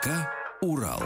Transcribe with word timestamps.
ДК 0.00 0.08
«Урал». 0.62 1.02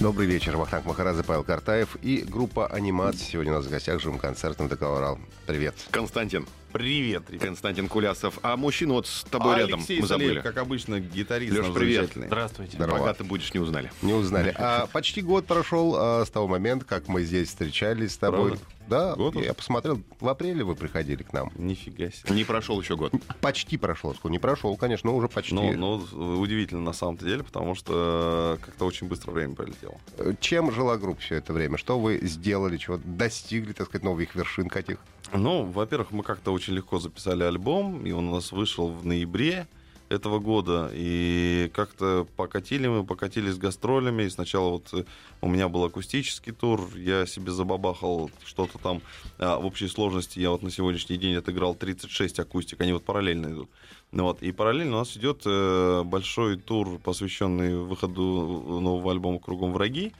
Добрый 0.00 0.26
вечер, 0.26 0.56
Вахтанг 0.56 0.86
Махарадзе, 0.86 1.22
Павел 1.22 1.44
Картаев 1.44 1.96
и 2.02 2.22
группа 2.22 2.66
«Анимация». 2.66 3.24
Сегодня 3.24 3.52
у 3.52 3.56
нас 3.56 3.66
в 3.66 3.70
гостях 3.70 4.00
живым 4.00 4.18
концертом 4.18 4.66
ДК 4.66 4.82
«Урал». 4.82 5.18
Привет. 5.46 5.74
Константин. 5.92 6.46
Привет, 6.72 7.28
ребят. 7.30 7.46
Константин 7.46 7.88
Кулясов. 7.88 8.38
А 8.42 8.56
мужчина 8.56 8.94
вот 8.94 9.06
с 9.06 9.24
тобой 9.24 9.56
А 9.56 9.58
рядом 9.58 9.80
Алексей 9.80 10.00
мы 10.00 10.06
забыли. 10.06 10.28
Салеев, 10.28 10.42
как 10.44 10.56
обычно, 10.58 11.00
гитарист 11.00 11.56
наш 11.56 11.72
привет. 11.74 12.10
Здравствуйте. 12.14 12.76
Здорово. 12.76 12.98
Пока 12.98 13.14
ты 13.14 13.24
будешь, 13.24 13.52
не 13.52 13.60
узнали. 13.60 13.90
Не 14.02 14.12
узнали. 14.12 14.54
А 14.56 14.86
почти 14.92 15.20
год 15.20 15.46
прошел 15.46 15.96
а, 15.96 16.24
с 16.24 16.30
того 16.30 16.46
момента, 16.46 16.84
как 16.84 17.08
мы 17.08 17.22
здесь 17.22 17.48
встречались 17.48 18.12
с 18.12 18.18
тобой. 18.18 18.50
Правда? 18.50 18.64
Да, 18.90 19.14
Год 19.14 19.36
уже? 19.36 19.44
я 19.44 19.54
посмотрел, 19.54 20.02
в 20.18 20.28
апреле 20.28 20.64
вы 20.64 20.74
приходили 20.74 21.22
к 21.22 21.32
нам. 21.32 21.52
Нифига 21.54 22.10
себе. 22.10 22.34
Не 22.34 22.42
прошел 22.42 22.80
еще 22.80 22.96
год. 22.96 23.12
Почти 23.40 23.76
прошел. 23.76 24.16
Не 24.24 24.40
прошел, 24.40 24.76
конечно, 24.76 25.10
но 25.10 25.16
уже 25.16 25.28
почти. 25.28 25.54
Ну, 25.54 26.02
ну, 26.12 26.40
удивительно 26.40 26.80
на 26.80 26.92
самом 26.92 27.16
деле, 27.16 27.44
потому 27.44 27.76
что 27.76 28.58
э, 28.60 28.64
как-то 28.64 28.86
очень 28.86 29.06
быстро 29.06 29.30
время 29.30 29.54
пролетело. 29.54 29.94
Чем 30.40 30.72
жила 30.72 30.96
группа 30.96 31.20
все 31.20 31.36
это 31.36 31.52
время? 31.52 31.78
Что 31.78 32.00
вы 32.00 32.18
сделали, 32.22 32.78
чего 32.78 32.98
достигли, 33.04 33.74
так 33.74 33.86
сказать, 33.86 34.02
новых 34.02 34.34
вершин 34.34 34.68
каких? 34.68 34.98
Ну, 35.32 35.66
во-первых, 35.66 36.10
мы 36.10 36.24
как-то 36.24 36.52
очень 36.60 36.74
легко 36.74 36.98
записали 36.98 37.42
альбом, 37.42 38.04
и 38.06 38.12
он 38.12 38.28
у 38.28 38.34
нас 38.34 38.52
вышел 38.52 38.88
в 38.88 39.06
ноябре 39.06 39.66
этого 40.10 40.40
года, 40.40 40.90
и 40.92 41.70
как-то 41.72 42.26
покатили 42.36 42.88
мы, 42.88 43.04
покатились 43.04 43.54
с 43.54 43.58
гастролями, 43.58 44.24
и 44.24 44.30
сначала 44.30 44.70
вот 44.70 44.88
э, 44.92 45.04
у 45.40 45.48
меня 45.48 45.68
был 45.68 45.84
акустический 45.84 46.52
тур, 46.52 46.80
я 46.96 47.26
себе 47.26 47.52
забабахал 47.52 48.30
что-то 48.44 48.78
там, 48.78 49.02
а, 49.38 49.58
в 49.58 49.66
общей 49.66 49.88
сложности 49.88 50.40
я 50.40 50.50
вот 50.50 50.62
на 50.62 50.70
сегодняшний 50.70 51.16
день 51.16 51.36
отыграл 51.36 51.74
36 51.74 52.40
акустик, 52.40 52.80
они 52.80 52.92
вот 52.92 53.04
параллельно 53.04 53.46
идут. 53.46 53.70
Ну 54.12 54.24
вот, 54.24 54.42
и 54.42 54.52
параллельно 54.52 54.96
у 54.96 54.98
нас 54.98 55.16
идет 55.16 55.42
э, 55.46 56.02
большой 56.04 56.58
тур, 56.58 56.98
посвященный 56.98 57.76
выходу 57.76 58.80
нового 58.80 59.12
альбома 59.12 59.38
«Кругом 59.38 59.72
враги», 59.72 60.12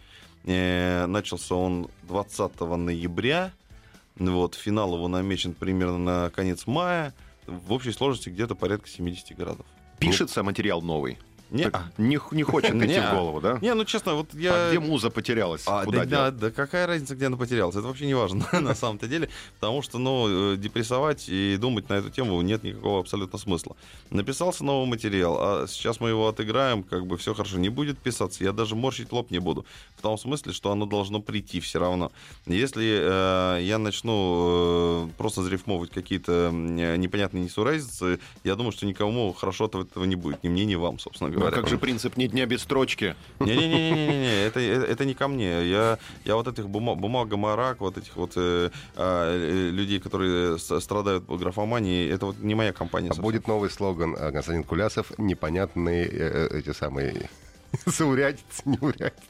Э, 0.45 1.07
начался 1.07 1.55
он 1.55 1.89
20 2.05 2.61
ноября, 2.61 3.53
вот, 4.17 4.55
финал 4.55 4.95
его 4.95 5.09
намечен 5.09 5.55
примерно 5.55 5.99
на 5.99 6.31
конец 6.31 6.67
мая. 6.67 7.15
В 7.47 7.73
общей 7.73 7.93
сложности 7.93 8.29
где-то 8.29 8.55
порядка 8.55 8.89
70 8.89 9.37
городов. 9.37 9.67
Пишется 9.99 10.43
материал 10.43 10.81
новый. 10.83 11.19
Не, 11.51 11.71
Так 11.71 11.85
Не, 11.99 12.19
не 12.31 12.43
хочет 12.43 12.75
идти 12.83 13.01
в 13.01 13.15
голову, 13.15 13.41
да? 13.41 13.59
не, 13.61 13.75
ну 13.75 13.85
честно, 13.85 14.15
вот 14.15 14.33
я... 14.35 14.53
А 14.55 14.71
где 14.71 14.79
муза 14.79 15.11
потерялась? 15.11 15.63
А, 15.67 15.85
Куда 15.85 16.05
да, 16.05 16.31
да, 16.31 16.31
да 16.31 16.51
какая 16.51 16.87
разница, 16.87 17.17
где 17.17 17.27
она 17.27 17.37
потерялась? 17.37 17.75
Это 17.75 17.87
вообще 17.87 18.07
не 18.07 18.15
важно 18.15 18.47
на 18.53 18.75
самом-то 18.75 19.09
деле, 19.09 19.29
потому 19.59 19.83
что, 19.83 19.99
ну, 19.99 20.55
э, 20.55 20.57
депрессовать 20.57 21.29
и 21.29 21.57
думать 21.61 21.89
на 21.89 21.95
эту 21.95 22.11
тему 22.11 22.41
нет 22.43 22.63
никакого 22.63 23.01
абсолютно 23.01 23.39
смысла. 23.39 23.77
Написался 24.11 24.65
новый 24.65 24.89
материал, 24.89 25.37
а 25.41 25.67
сейчас 25.69 26.01
мы 26.01 26.11
его 26.11 26.29
отыграем, 26.29 26.83
как 26.83 27.07
бы 27.07 27.17
все 27.17 27.35
хорошо. 27.35 27.59
Не 27.59 27.69
будет 27.69 27.99
писаться, 27.99 28.45
я 28.45 28.53
даже 28.53 28.77
морщить 28.77 29.13
лоб 29.13 29.31
не 29.31 29.39
буду. 29.39 29.67
В 29.97 30.03
том 30.03 30.19
смысле, 30.19 30.53
что 30.53 30.71
оно 30.71 30.87
должно 30.87 31.21
прийти 31.21 31.61
все 31.61 31.79
равно. 31.81 32.13
Если 32.47 33.01
э, 33.03 33.63
я 33.63 33.79
начну 33.79 35.07
э, 35.07 35.09
просто 35.19 35.43
зарифмовывать 35.43 35.91
какие-то 35.91 36.51
непонятные 36.53 37.45
несуразицы, 37.45 38.21
я 38.45 38.55
думаю, 38.55 38.73
что 38.73 38.87
никому 38.87 39.33
хорошо 39.33 39.65
от 39.65 39.75
этого 39.75 40.05
не 40.05 40.17
будет. 40.17 40.43
Ни 40.45 40.49
мне, 40.49 40.65
ни 40.65 40.75
вам, 40.75 40.99
собственно 40.99 41.31
Ну, 41.41 41.47
а 41.47 41.51
как 41.51 41.69
же 41.69 41.79
принцип 41.79 42.19
«ни 42.19 42.27
дня 42.27 42.45
без 42.45 42.61
строчки»? 42.63 43.17
Не-не-не, 43.41 44.45
это, 44.45 44.61
это, 44.61 44.85
это 44.85 45.05
не 45.07 45.15
ко 45.15 45.27
мне. 45.27 45.67
Я, 45.67 45.99
я 46.27 46.37
вот 46.37 46.47
этих 46.47 46.69
бума, 46.69 46.95
бумага 46.95 47.39
марак, 47.39 47.81
вот 47.81 47.97
этих 47.97 48.15
вот 48.17 48.33
э, 48.37 48.71
а, 48.95 49.27
э, 49.27 49.71
людей, 49.71 50.01
которые 50.01 50.59
страдают 50.59 51.25
графоманией, 51.27 52.11
это 52.11 52.27
вот 52.27 52.39
не 52.41 52.55
моя 52.55 52.75
компания. 52.75 53.11
А 53.17 53.21
будет 53.21 53.49
новый 53.49 53.71
слоган 53.71 54.15
а, 54.19 54.31
Константин 54.33 54.65
Кулясов 54.65 55.13
«Непонятные 55.17 56.07
э, 56.07 56.59
эти 56.59 56.75
самые 56.75 57.31
неурядицы». 57.87 58.63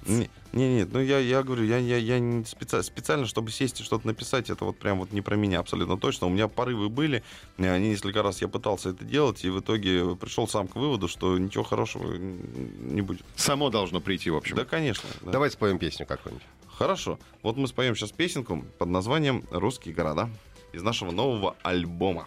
Не, 0.06 0.30
не, 0.52 0.76
нет, 0.76 0.88
ну 0.92 1.00
я, 1.00 1.18
я 1.18 1.42
говорю, 1.42 1.64
я, 1.64 1.78
я, 1.78 1.96
я 1.96 2.18
не 2.18 2.42
специ- 2.42 2.82
специально, 2.82 3.26
чтобы 3.26 3.50
сесть 3.50 3.80
и 3.80 3.84
что-то 3.84 4.06
написать, 4.06 4.50
это 4.50 4.64
вот 4.64 4.78
прям 4.78 4.98
вот 4.98 5.12
не 5.12 5.20
про 5.20 5.36
меня 5.36 5.60
абсолютно 5.60 5.96
точно. 5.96 6.26
У 6.26 6.30
меня 6.30 6.48
порывы 6.48 6.88
были, 6.88 7.22
они 7.58 7.90
несколько 7.90 8.22
раз 8.22 8.40
я 8.42 8.48
пытался 8.48 8.90
это 8.90 9.04
делать, 9.04 9.44
и 9.44 9.50
в 9.50 9.60
итоге 9.60 10.16
пришел 10.16 10.48
сам 10.48 10.66
к 10.68 10.76
выводу, 10.76 11.08
что 11.08 11.38
ничего 11.38 11.64
хорошего 11.64 12.14
не 12.14 13.00
будет. 13.02 13.24
Само 13.36 13.70
должно 13.70 14.00
прийти, 14.00 14.30
в 14.30 14.36
общем. 14.36 14.56
Да, 14.56 14.64
конечно. 14.64 15.08
да. 15.22 15.32
Давай 15.32 15.50
споем 15.50 15.78
песню 15.78 16.06
какую-нибудь. 16.06 16.46
Хорошо. 16.68 17.18
Вот 17.42 17.56
мы 17.56 17.68
споем 17.68 17.94
сейчас 17.94 18.10
песенку 18.10 18.64
под 18.78 18.88
названием 18.88 19.44
«Русские 19.50 19.94
города» 19.94 20.30
из 20.72 20.82
нашего 20.82 21.10
нового 21.10 21.56
альбома. 21.62 22.26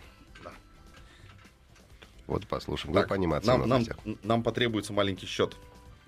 Вот 2.27 2.47
послушаем. 2.47 2.93
Так, 2.93 3.09
Нам, 3.09 3.67
нам, 3.67 3.83
нам 4.23 4.43
потребуется 4.43 4.93
маленький 4.93 5.25
счет. 5.25 5.57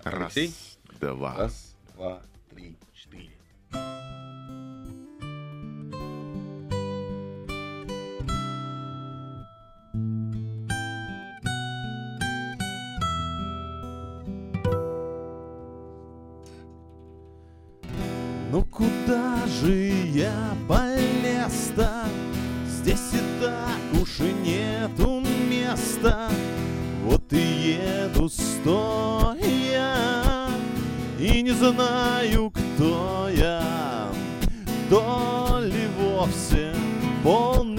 Раз, 0.02 0.34
Алексей? 0.36 0.54
два. 1.00 1.34
Раз, 1.36 1.65
два, 1.96 2.20
три, 2.50 2.76
четыре. 2.92 3.30
Ну 18.52 18.64
куда 18.70 19.46
же 19.46 19.72
я 19.72 20.54
полез-то? 20.68 22.04
Здесь 22.68 23.14
и 23.14 23.42
так 23.42 24.02
уж 24.02 24.20
и 24.20 24.32
нету 24.32 25.22
места. 25.48 26.28
Вот 27.04 27.32
и 27.32 27.36
еду 27.36 28.28
не 28.28 28.95
знаю, 31.72 32.50
кто 32.50 33.28
я. 33.28 34.08
То 34.88 35.60
ли 35.62 35.88
вовсе 35.98 36.74
полный 37.22 37.75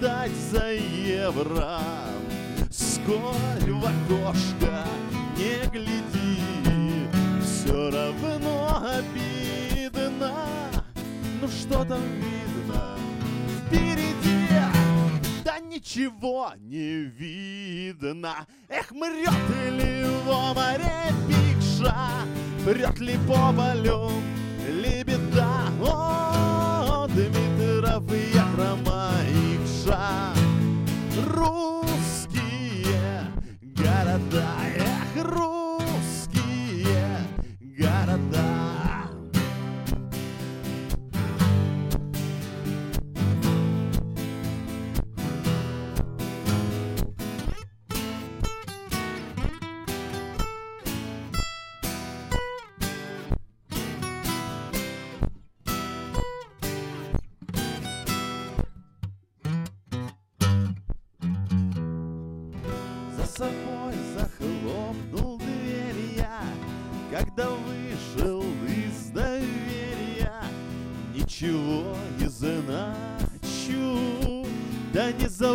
отдать 0.00 0.32
за 0.50 0.72
евро. 0.72 1.80
Сколь 2.70 3.72
в 3.72 3.84
окошко 3.84 4.86
не 5.36 5.68
гляди, 5.70 7.08
все 7.42 7.90
равно 7.90 8.82
обидно. 8.82 10.32
Ну 11.40 11.48
что 11.48 11.84
там 11.84 12.00
видно 12.16 12.96
впереди? 13.66 14.48
Да 15.44 15.58
ничего 15.58 16.52
не 16.58 17.04
видно. 17.04 18.46
Эх, 18.68 18.90
мрет 18.92 19.30
ли 19.70 20.04
во 20.26 20.54
море 20.54 21.12
пикша, 21.28 21.94
прет 22.64 22.98
ли 23.00 23.18
по 23.26 23.52
полю 23.52 24.10
лебеда? 24.68 25.48
О, 25.82 27.06
Дмитров, 27.08 28.04
я 28.34 28.46
про 28.54 28.70
душа 29.90 30.32
Русские 31.34 32.84
города. 33.76 34.46
Эх, 34.76 35.24
русские 35.24 35.59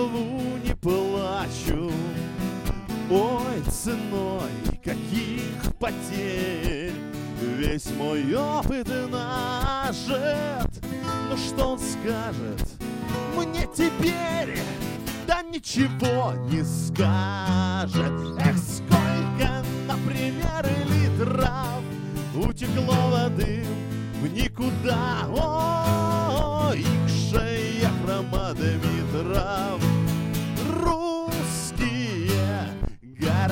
не 0.10 0.76
плачу. 0.76 1.92
Ой, 3.10 3.62
ценой 3.70 4.52
каких 4.84 5.76
потерь. 5.80 6.94
Весь 7.58 7.90
мой 7.98 8.36
опыт 8.36 8.88
нажит. 9.10 10.70
Ну 11.30 11.38
что 11.38 11.74
он 11.74 11.80
скажет? 11.80 12.70
Мне 13.36 13.68
теперь? 13.76 14.60
Да 15.28 15.42
ничего 15.42 16.34
не 16.50 16.64
скажет. 16.64 18.14
Эх, 18.40 18.58
сколько, 18.58 19.64
например, 19.88 20.66
литров 20.90 21.84
Утекло 22.36 23.10
воды 23.12 23.66
в 24.22 24.28
никуда. 24.28 25.28
Ой, 25.30 26.82
икшая 26.82 27.90
хромодометров 28.04 29.82
Русские 29.82 29.95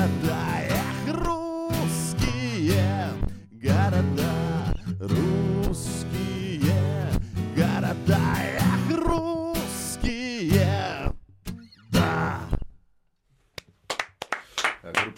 города 0.04 0.38
Эх, 0.68 1.16
русские 1.16 2.74
города 3.52 4.34
Русские 5.00 6.23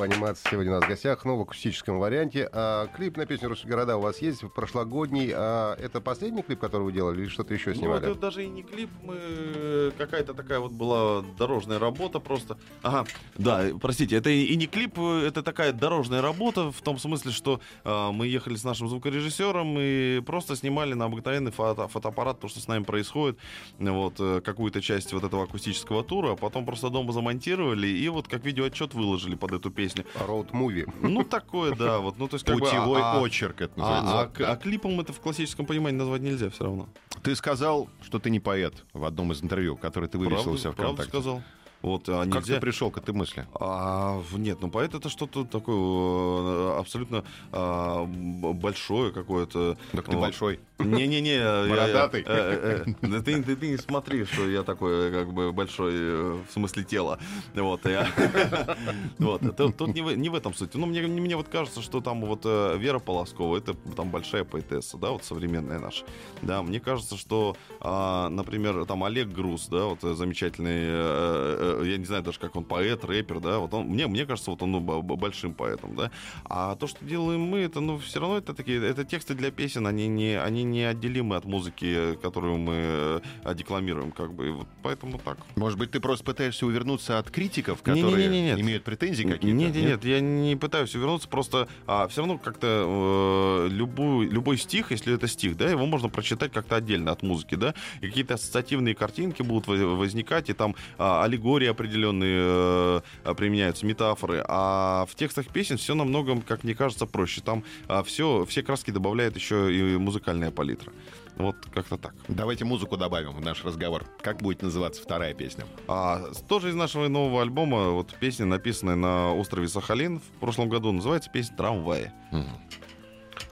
анимации 0.06 0.48
сегодня 0.50 0.72
у 0.72 0.75
нас 0.75 0.86
в 0.86 0.88
гостях, 0.88 1.25
но 1.25 1.38
в 1.38 1.42
акустическом 1.42 2.00
варианте. 2.00 2.50
А, 2.52 2.88
клип 2.88 3.18
на 3.18 3.25
песню 3.25 3.50
«Русские 3.50 3.72
города» 3.72 3.98
у 3.98 4.02
вас 4.02 4.19
есть, 4.22 4.42
прошлогодний. 4.54 5.31
А, 5.34 5.75
это 5.75 6.02
последний 6.02 6.42
клип, 6.42 6.60
который 6.60 6.84
вы 6.84 6.92
делали, 6.92 7.22
или 7.22 7.30
что-то 7.30 7.54
еще 7.54 7.72
Ну, 7.72 7.75
снимали? 7.75 8.12
это 8.12 8.19
даже 8.19 8.44
и 8.44 8.48
не 8.48 8.63
клип, 8.63 8.90
мы 9.04 9.92
какая-то 9.98 10.34
такая 10.34 10.60
вот 10.60 10.72
была 10.72 11.24
дорожная 11.38 11.80
работа 11.80 12.19
просто. 12.19 12.57
Ага, 12.81 13.06
да, 13.38 13.66
простите, 13.81 14.16
это 14.18 14.30
и 14.30 14.56
не 14.56 14.68
клип, 14.68 15.00
это 15.00 15.44
такая 15.44 15.72
дорожная 15.74 16.22
работа 16.22 16.72
в 16.72 16.81
том 16.81 16.98
смысле, 16.98 17.31
что 17.31 17.60
э, 17.84 18.12
мы 18.12 18.28
ехали 18.28 18.56
с 18.56 18.63
нашим 18.63 18.88
звукорежиссером 18.88 19.78
и 19.80 20.22
просто 20.22 20.56
снимали 20.56 20.94
на 20.94 21.06
обыкновенный 21.06 21.51
фото, 21.51 21.88
фотоаппарат 21.88 22.40
то, 22.40 22.48
что 22.48 22.60
с 22.60 22.68
нами 22.68 22.84
происходит, 22.84 23.38
вот 23.80 24.16
э, 24.19 24.42
какую-то 24.42 24.81
часть 24.81 25.13
вот 25.13 25.24
этого 25.24 25.44
акустического 25.44 26.04
тура, 26.04 26.34
а 26.34 26.36
потом 26.36 26.66
просто 26.66 26.90
дома 26.90 27.13
замонтировали 27.13 27.88
и 27.88 28.10
вот 28.10 28.28
как 28.28 28.44
видеоотчет 28.46 28.94
выложили 28.94 29.36
под 29.36 29.54
эту 29.54 29.72
песню. 29.72 29.95
Роуд-муви. 30.16 30.86
Ну 31.02 31.24
такое, 31.24 31.76
да, 31.76 32.00
вот, 32.00 32.18
ну 32.18 32.28
то 32.28 32.36
есть 32.36 32.46
как 32.46 32.56
бы, 32.56 32.62
Путевой 32.62 33.02
а- 33.02 33.14
а- 33.14 33.20
очерк 33.22 33.62
это 33.62 33.74
а, 33.78 34.02
называется. 34.02 34.48
а- 34.48 34.52
а 34.54 34.56
клипом 34.58 35.00
это 35.00 35.14
в 35.14 35.20
классическом 35.20 35.66
понимании 35.66 35.98
назвать 35.98 36.22
нельзя 36.22 36.50
все 36.50 36.64
равно. 36.66 36.90
Ты 37.24 37.36
сказал, 37.36 37.90
что 38.02 38.20
ты 38.20 38.30
не 38.30 38.40
поэт 38.40 38.74
в 38.94 39.06
одном 39.06 39.32
из 39.32 39.42
интервью, 39.44 39.78
которое 39.78 40.08
ты 40.08 40.18
вывесил 40.18 40.52
у 40.54 40.58
себя 40.58 40.72
в 40.72 40.74
ВКонтакте. 40.74 41.10
сказал. 41.10 41.42
Вот, 41.86 42.10
а 42.10 42.24
Как 42.26 42.34
нельзя... 42.42 42.56
ты 42.56 42.62
пришел 42.62 42.90
к 42.90 42.98
этой 42.98 43.14
мысли? 43.14 43.46
А, 43.54 44.20
нет, 44.34 44.58
ну 44.60 44.72
поэт 44.72 44.96
это 44.96 45.08
что-то 45.08 45.46
такое 45.46 45.76
э, 45.78 46.80
абсолютно 46.80 47.24
а, 47.52 48.06
большое 48.06 49.12
какое-то. 49.12 49.78
Так 49.92 50.06
ты 50.06 50.16
Вот. 50.16 50.22
большой. 50.22 50.60
Не-не-не. 50.80 51.70
Бородатый. 51.70 52.24
э, 52.26 52.84
э, 53.02 53.20
Ты 53.22 53.44
ты- 53.44 53.56
ты 53.56 53.68
не 53.68 53.78
смотри, 53.78 54.26
что 54.26 54.50
я 54.50 54.64
такой 54.64 55.12
как 55.12 55.32
бы 55.32 55.52
большой 55.54 55.94
в 56.42 56.48
смысле 56.52 56.84
тела. 56.86 57.20
Вот. 57.54 57.86
я- 57.86 58.08
Вот. 59.20 59.42
Тут 59.56 59.78
тут 59.78 59.94
не 59.94 60.02
в 60.02 60.18
не 60.18 60.30
в 60.30 60.34
этом 60.36 60.56
суть. 60.56 60.74
Ну, 60.74 60.88
мне 60.88 61.02
мне 61.04 61.36
вот 61.38 61.50
кажется, 61.50 61.84
что 61.84 62.02
там 62.02 62.26
вот 62.26 62.46
Вера 62.46 62.98
Полоскова, 62.98 63.58
это 63.58 63.76
там 63.96 64.10
большая 64.10 64.44
поэтесса, 64.44 64.98
да, 64.98 65.12
вот 65.12 65.24
современная 65.24 65.78
наша. 65.80 66.04
Да, 66.42 66.64
мне 66.64 66.80
кажется, 66.80 67.16
что, 67.16 67.56
а, 67.80 68.30
например, 68.30 68.86
там 68.86 69.04
Олег 69.04 69.28
Груз, 69.30 69.68
да, 69.68 69.86
вот 69.86 70.02
замечательный, 70.02 71.75
я 71.83 71.98
не 71.98 72.06
знаю 72.06 72.24
даже, 72.24 72.39
как 72.39 72.56
он 72.56 72.63
поэт, 72.63 73.04
рэпер, 73.04 73.39
да, 73.39 73.60
вот 73.60 73.74
он, 73.74 73.88
мне, 73.88 74.07
мне 74.07 74.25
кажется, 74.25 74.51
вот 74.51 74.62
он 74.62 74.72
ну, 74.72 74.80
большим 74.80 75.54
поэтом, 75.54 75.95
да. 75.95 76.12
А 76.45 76.75
то, 76.75 76.88
что 76.88 77.04
делаем 77.06 77.42
мы, 77.42 77.60
это, 77.60 77.80
ну, 77.80 77.98
все 77.98 78.19
равно 78.19 78.38
это 78.38 78.54
такие, 78.54 78.83
это 78.86 79.04
тексты 79.04 79.33
для 79.36 79.51
песен, 79.51 79.88
они 79.88 80.07
не, 80.07 80.39
они 80.39 80.63
неотделимы 80.63 81.36
от 81.36 81.45
музыки, 81.45 82.16
которую 82.22 82.57
мы 82.57 83.22
э, 83.44 83.56
декламируем, 83.56 84.12
как 84.12 84.33
бы, 84.33 84.51
вот 84.51 84.68
поэтому 84.83 85.19
так. 85.19 85.38
Может 85.56 85.80
быть, 85.80 85.92
ты 85.92 86.00
просто 86.00 86.24
пытаешься 86.24 86.66
увернуться 86.66 87.19
от 87.19 87.30
критиков, 87.30 87.81
которые 87.81 88.27
нет. 88.27 88.60
имеют 88.60 88.83
претензии 88.83 89.24
какие-то? 89.24 89.57
Нет, 89.57 89.75
нет, 89.75 89.86
нет, 89.86 90.06
я 90.06 90.19
не 90.19 90.56
пытаюсь 90.56 90.95
увернуться, 90.95 91.27
просто 91.27 91.68
а, 91.88 92.07
все 92.07 92.22
равно 92.22 92.38
как-то 92.38 93.68
э, 93.68 93.69
любую, 93.72 94.30
любой 94.31 94.57
стих, 94.57 94.92
если 94.92 95.13
это 95.13 95.27
стих, 95.27 95.57
да, 95.57 95.69
его 95.69 95.86
можно 95.86 96.10
прочитать 96.10 96.51
как-то 96.51 96.75
отдельно 96.77 97.12
от 97.12 97.24
музыки, 97.24 97.56
да, 97.56 97.74
и 98.01 98.07
какие-то 98.07 98.36
ассоциативные 98.36 98.95
картинки 98.95 99.42
будут 99.42 99.68
во- 99.68 99.95
возникать, 99.95 100.50
и 100.50 100.54
там 100.54 100.75
а, 100.98 101.24
аллегории 101.66 101.72
определенные 101.72 102.40
э, 102.40 103.02
а, 103.24 103.34
применяются, 103.34 103.86
метафоры, 103.86 104.44
а 104.48 105.06
в 105.10 105.16
текстах 105.16 105.48
песен 105.48 105.78
все 105.78 105.96
намного, 105.96 106.40
как 106.42 106.64
мне 106.64 106.76
кажется, 106.76 107.06
проще. 107.06 107.42
Там 107.42 107.64
все, 108.06 108.46
все 108.46 108.64
краски 108.64 108.92
добавляет 108.92 109.36
еще 109.36 109.74
и 109.74 109.98
музыкальная 109.98 110.51
палитра. 110.51 110.92
Вот 111.36 111.58
как-то 111.74 111.98
так. 111.98 112.13
Давайте 112.30 112.63
музыку 112.63 112.96
добавим 112.96 113.34
в 113.34 113.42
наш 113.42 113.66
разговор. 113.66 114.06
Как 114.22 114.38
будет 114.38 114.62
называться 114.62 115.01
вторая 115.01 115.34
песня? 115.34 115.66
А, 115.88 116.32
тоже 116.48 116.70
из 116.70 116.75
нашего 116.75 117.08
нового 117.08 117.42
альбома, 117.42 117.89
вот 117.89 118.16
песня, 118.20 118.46
написанная 118.46 118.96
на 118.96 119.34
острове 119.34 119.68
Сахалин 119.68 120.20
в 120.20 120.39
прошлом 120.39 120.70
году, 120.70 120.92
называется 120.92 121.30
песня 121.30 121.58
«Трамваи». 121.58 122.12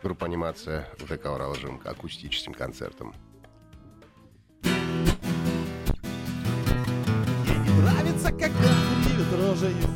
Группа 0.02 0.26
анимация 0.26 0.88
ВТК 0.98 1.26
«Урал» 1.26 1.56
живым 1.56 1.82
акустическим 1.84 2.54
концертом. 2.54 3.14
Нравится, 8.24 8.32
когда 8.32 8.70
кривит 9.04 9.34
рожею 9.34 9.90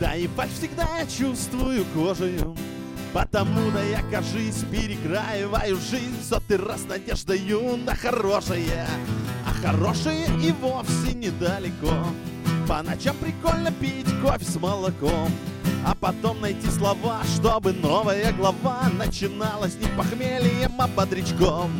Да 0.00 0.14
и 0.14 0.26
пать 0.28 0.50
всегда 0.52 0.86
я 0.98 1.06
чувствую 1.06 1.84
кожею 1.94 2.56
Потому-то 3.12 3.82
я, 3.82 4.02
кажись, 4.10 4.64
перекраиваю 4.70 5.76
жизнь 5.76 6.20
в 6.20 6.24
сотый 6.24 6.58
раз 6.58 6.84
надеждою 6.86 7.78
на 7.78 7.94
хорошее. 7.94 8.86
А 9.46 9.66
хорошее 9.66 10.26
и 10.42 10.52
вовсе 10.52 11.14
недалеко. 11.14 11.94
По 12.68 12.82
ночам 12.82 13.16
прикольно 13.16 13.72
пить 13.72 14.04
кофе 14.20 14.44
с 14.44 14.60
молоком. 14.60 15.30
А 15.86 15.94
потом 15.94 16.42
найти 16.42 16.68
слова, 16.68 17.22
чтобы 17.36 17.72
новая 17.72 18.34
глава 18.34 18.82
начиналась 18.92 19.76
не 19.76 19.86
похмельем, 19.96 20.72
а 20.78 20.86
бодрячком. 20.86 21.70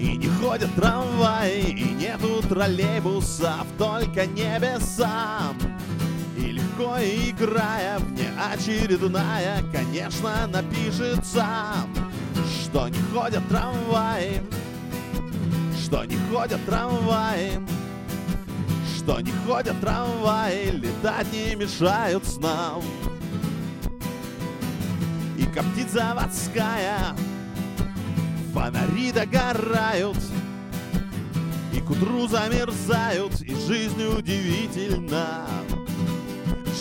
И 0.00 0.16
не 0.16 0.28
ходят 0.28 0.74
трамваи, 0.76 1.60
и 1.60 1.84
нету 1.90 2.40
троллейбусов, 2.48 3.66
только 3.76 4.24
небеса. 4.24 5.52
И 6.38 6.52
легко 6.52 6.96
играя, 6.96 7.98
внеочередная, 7.98 9.62
конечно, 9.70 10.46
напишется, 10.46 11.46
что 12.62 12.88
не 12.88 12.98
ходят 13.12 13.46
трамваи, 13.48 14.42
что 15.84 16.06
не 16.06 16.16
ходят 16.32 16.64
трамваи, 16.64 17.60
что 18.96 19.20
не 19.20 19.32
ходят 19.46 19.78
трамваи, 19.82 20.70
летать 20.70 21.30
не 21.30 21.54
мешают 21.56 22.24
снам. 22.26 22.82
И 25.36 25.44
коптит 25.44 25.90
заводская, 25.90 27.14
фонари 28.52 29.12
догорают, 29.12 30.18
и 31.72 31.80
к 31.80 31.90
утру 31.90 32.26
замерзают, 32.26 33.40
и 33.42 33.54
жизнь 33.54 34.02
удивительна, 34.04 35.46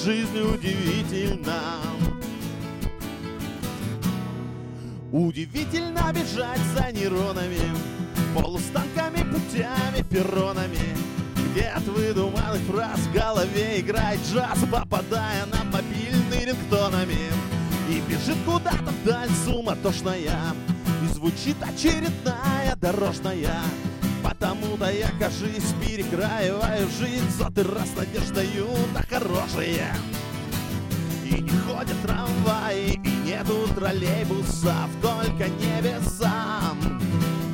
жизнь 0.04 0.40
удивительна. 0.40 1.60
Удивительно 5.12 6.14
бежать 6.14 6.60
за 6.76 6.92
нейронами, 6.92 7.60
полустанками, 8.36 9.24
путями, 9.24 10.04
перронами, 10.10 10.78
где 11.52 11.64
от 11.64 11.84
выдуманных 11.84 12.62
фраз 12.70 13.00
в 13.00 13.14
голове 13.14 13.80
играет 13.80 14.20
джаз, 14.32 14.60
попадая 14.72 15.46
на 15.48 15.64
мобильный 15.64 16.46
рингтонами. 16.46 17.18
И 17.90 18.02
бежит 18.08 18.38
куда-то 18.46 18.92
вдаль 19.02 19.30
суматошная, 19.44 20.54
и 21.04 21.08
звучит 21.14 21.58
очередная 21.62 22.76
дорожная. 22.76 23.62
Потому-то 24.24 24.92
я, 24.92 25.10
кажись, 25.20 25.74
перекраиваю 25.82 26.88
жизнь 26.90 27.30
сотый 27.38 27.64
раз 27.64 27.90
надеждою 27.96 28.68
на 28.94 29.02
хорошее. 29.04 29.94
И 31.26 31.42
не 31.42 31.50
ходят 31.50 31.96
трамваи, 32.02 33.00
и 33.04 33.10
нету 33.28 33.68
троллейбусов, 33.76 34.90
только 35.02 35.48
небеса. 35.48 36.60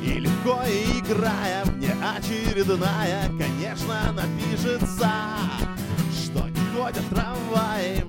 И 0.02 0.18
легко 0.18 0.60
играя, 0.98 1.64
мне 1.66 1.94
очередная, 2.16 3.28
конечно, 3.38 4.12
напишется, 4.12 5.10
что 6.12 6.48
не 6.48 6.60
ходят 6.74 7.08
трамваи, 7.10 8.04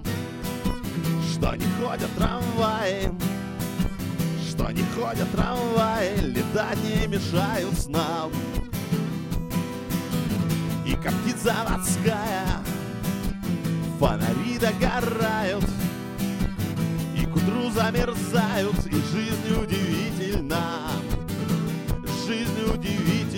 что 1.31 1.55
не 1.55 1.65
ходят 1.79 2.09
трамваи, 2.15 3.11
не 4.77 4.83
ходят 4.95 5.29
трамваи, 5.31 6.15
летать 6.19 6.77
не 6.83 7.07
мешают 7.07 7.73
снам. 7.79 8.31
И 10.85 10.93
коптит 10.93 11.37
заводская, 11.41 12.45
фонари 13.99 14.59
догорают, 14.59 15.65
и 17.15 17.25
к 17.25 17.35
утру 17.35 17.71
замерзают, 17.71 18.85
и 18.85 18.91
жизнь 18.91 19.63
удивительна, 19.63 20.91
жизнь 22.27 22.61
удивительна. 22.71 23.36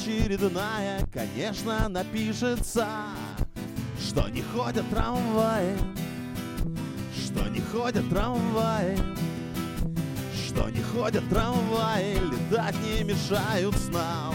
Внеочередная, 0.00 1.06
конечно, 1.12 1.88
напишется, 1.88 2.86
что 4.00 4.28
не 4.28 4.42
ходят 4.42 4.88
трамваи, 4.90 5.76
что 7.14 7.48
не 7.48 7.60
ходят 7.60 8.08
трамваи, 8.08 8.96
что 10.46 10.68
не 10.70 10.82
ходят 10.82 11.28
трамваи, 11.28 12.14
летать 12.14 12.76
не 12.82 13.04
мешают 13.04 13.76
снам. 13.76 14.34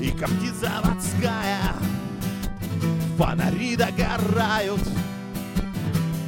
И 0.00 0.10
коптит 0.10 0.54
заводская, 0.54 1.74
фонари 3.16 3.76
догорают, 3.76 4.80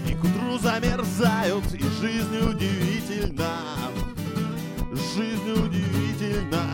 и 0.09 0.15
к 0.15 0.25
утру 0.25 0.59
замерзают, 0.59 1.73
и 1.73 1.83
жизнь 2.01 2.37
удивительна, 2.39 3.53
жизнь 5.15 5.51
удивительна. 5.53 6.70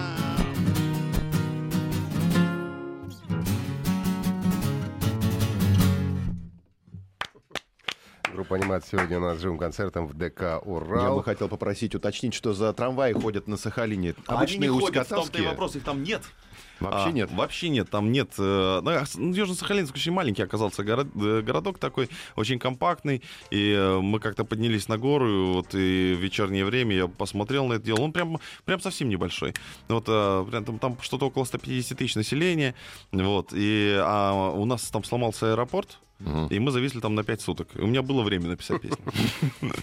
Анимация 8.48 8.98
сегодня 8.98 9.18
у 9.18 9.20
нас 9.22 9.38
с 9.38 9.40
живым 9.40 9.58
концертом 9.58 10.06
в 10.06 10.14
ДК 10.14 10.40
Я 10.40 10.58
«Урал». 10.58 11.16
бы 11.16 11.24
хотел 11.24 11.48
попросить 11.48 11.94
уточнить, 11.94 12.34
что 12.34 12.52
за 12.54 12.72
трамваи 12.72 13.12
ходят 13.12 13.48
на 13.48 13.56
Сахалине. 13.56 14.14
Обычные 14.26 14.68
Они 14.68 14.76
не 14.76 14.80
ходят, 14.80 15.06
в 15.06 15.10
том-то 15.10 15.38
и 15.38 15.46
вопрос, 15.46 15.76
их 15.76 15.82
там 15.84 16.02
нет. 16.02 16.22
Вообще 16.80 17.08
А, 17.08 17.12
нет. 17.12 17.30
Вообще 17.32 17.68
нет, 17.70 17.88
там 17.88 18.12
нет. 18.12 18.30
э, 18.38 18.80
ну, 18.82 18.90
а 18.90 19.04
ну, 19.14 19.32
Южно-Сахалинск 19.32 19.94
очень 19.94 20.12
маленький 20.12 20.42
оказался 20.42 20.84
город- 20.84 21.08
э, 21.16 21.40
городок 21.40 21.78
такой, 21.78 22.10
очень 22.36 22.58
компактный. 22.58 23.22
И 23.50 23.72
э, 23.72 23.98
мы 24.00 24.20
как-то 24.20 24.44
поднялись 24.44 24.86
на 24.88 24.98
гору, 24.98 25.54
вот 25.54 25.74
и 25.74 26.14
в 26.14 26.20
вечернее 26.22 26.64
время 26.66 26.94
я 26.94 27.08
посмотрел 27.08 27.66
на 27.66 27.74
это 27.74 27.84
дело. 27.84 28.00
Он 28.00 28.12
прям, 28.12 28.38
прям 28.66 28.80
совсем 28.80 29.08
небольшой. 29.08 29.54
Вот 29.88 30.04
э, 30.06 30.46
прям 30.50 30.64
там, 30.64 30.78
там 30.78 30.98
что-то 31.00 31.26
около 31.26 31.44
150 31.44 31.96
тысяч 31.96 32.14
населения. 32.14 32.74
Вот, 33.10 33.52
и 33.52 33.96
а 33.98 34.50
у 34.50 34.64
нас 34.66 34.82
там 34.90 35.02
сломался 35.02 35.52
аэропорт. 35.52 35.98
И 36.50 36.58
мы 36.58 36.70
зависли 36.70 37.00
там 37.00 37.14
на 37.14 37.24
5 37.24 37.40
суток. 37.40 37.68
И 37.74 37.80
у 37.80 37.86
меня 37.86 38.02
было 38.02 38.22
время 38.22 38.48
написать 38.48 38.80
песню. 38.80 38.98